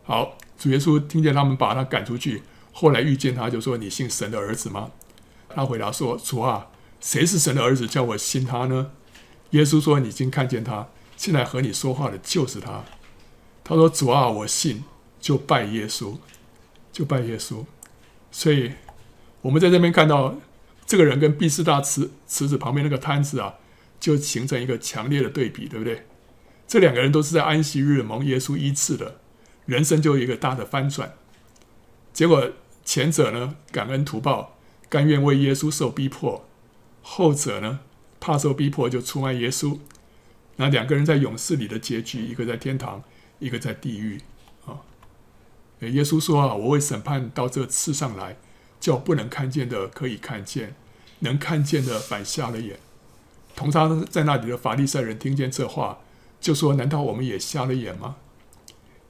[0.04, 4.91] 好，主耶稣听见他们把他赶出去，后来遇见他就说：“你信神的儿子吗？”
[5.50, 6.68] 他回答说：“主啊，
[7.00, 8.91] 谁是神的儿子，叫我信他呢？”
[9.52, 10.88] 耶稣说：“你已经看见他，
[11.18, 12.84] 现在和你说话的就是他。”
[13.64, 14.84] 他说：“主啊，我信。”
[15.20, 16.18] 就拜耶稣，
[16.93, 17.66] 就拜耶稣。
[18.32, 18.72] 所以，
[19.41, 20.38] 我们在这边看到
[20.86, 23.56] 这个人跟毕士大池池子旁边那个摊子啊，
[24.00, 26.08] 就形成一个强烈的对比，对不对？
[26.66, 29.20] 这两个人都是在安息日蒙耶稣医治的，
[29.66, 31.14] 人生就有一个大的翻转。
[32.14, 32.50] 结果
[32.86, 34.58] 前者呢，感恩图报，
[34.90, 36.42] 甘愿为耶稣受逼迫；
[37.04, 37.80] 后者呢，
[38.20, 39.78] 怕受逼迫就出卖耶稣。
[40.56, 43.04] 那两个人在勇士里的结局，一个在天堂，
[43.38, 44.20] 一个在地狱
[44.66, 44.82] 啊。
[45.82, 48.36] 耶稣说啊，我为审判到这世上来，
[48.80, 50.76] 叫不能看见的可以看见，
[51.20, 52.80] 能看见的反瞎了眼。
[53.56, 56.00] 同他在那里的法利赛人听见这话，
[56.42, 58.16] 就说：难道我们也瞎了眼吗？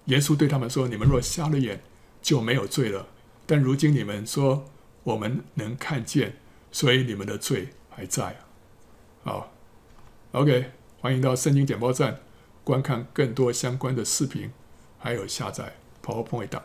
[0.05, 1.81] 耶稣对他们说：你们若瞎了眼，
[2.21, 3.07] 就没有罪了。
[3.45, 4.65] 但如今你们说
[5.09, 6.35] 我们能看见，
[6.71, 8.37] 所以你们的罪还在。
[9.23, 9.51] 好
[10.33, 10.69] ，OK，
[11.01, 12.19] 欢迎到圣经简报站
[12.63, 14.51] 观看更多相关的视频，
[14.99, 16.63] 还有下载 PowerPoint 档。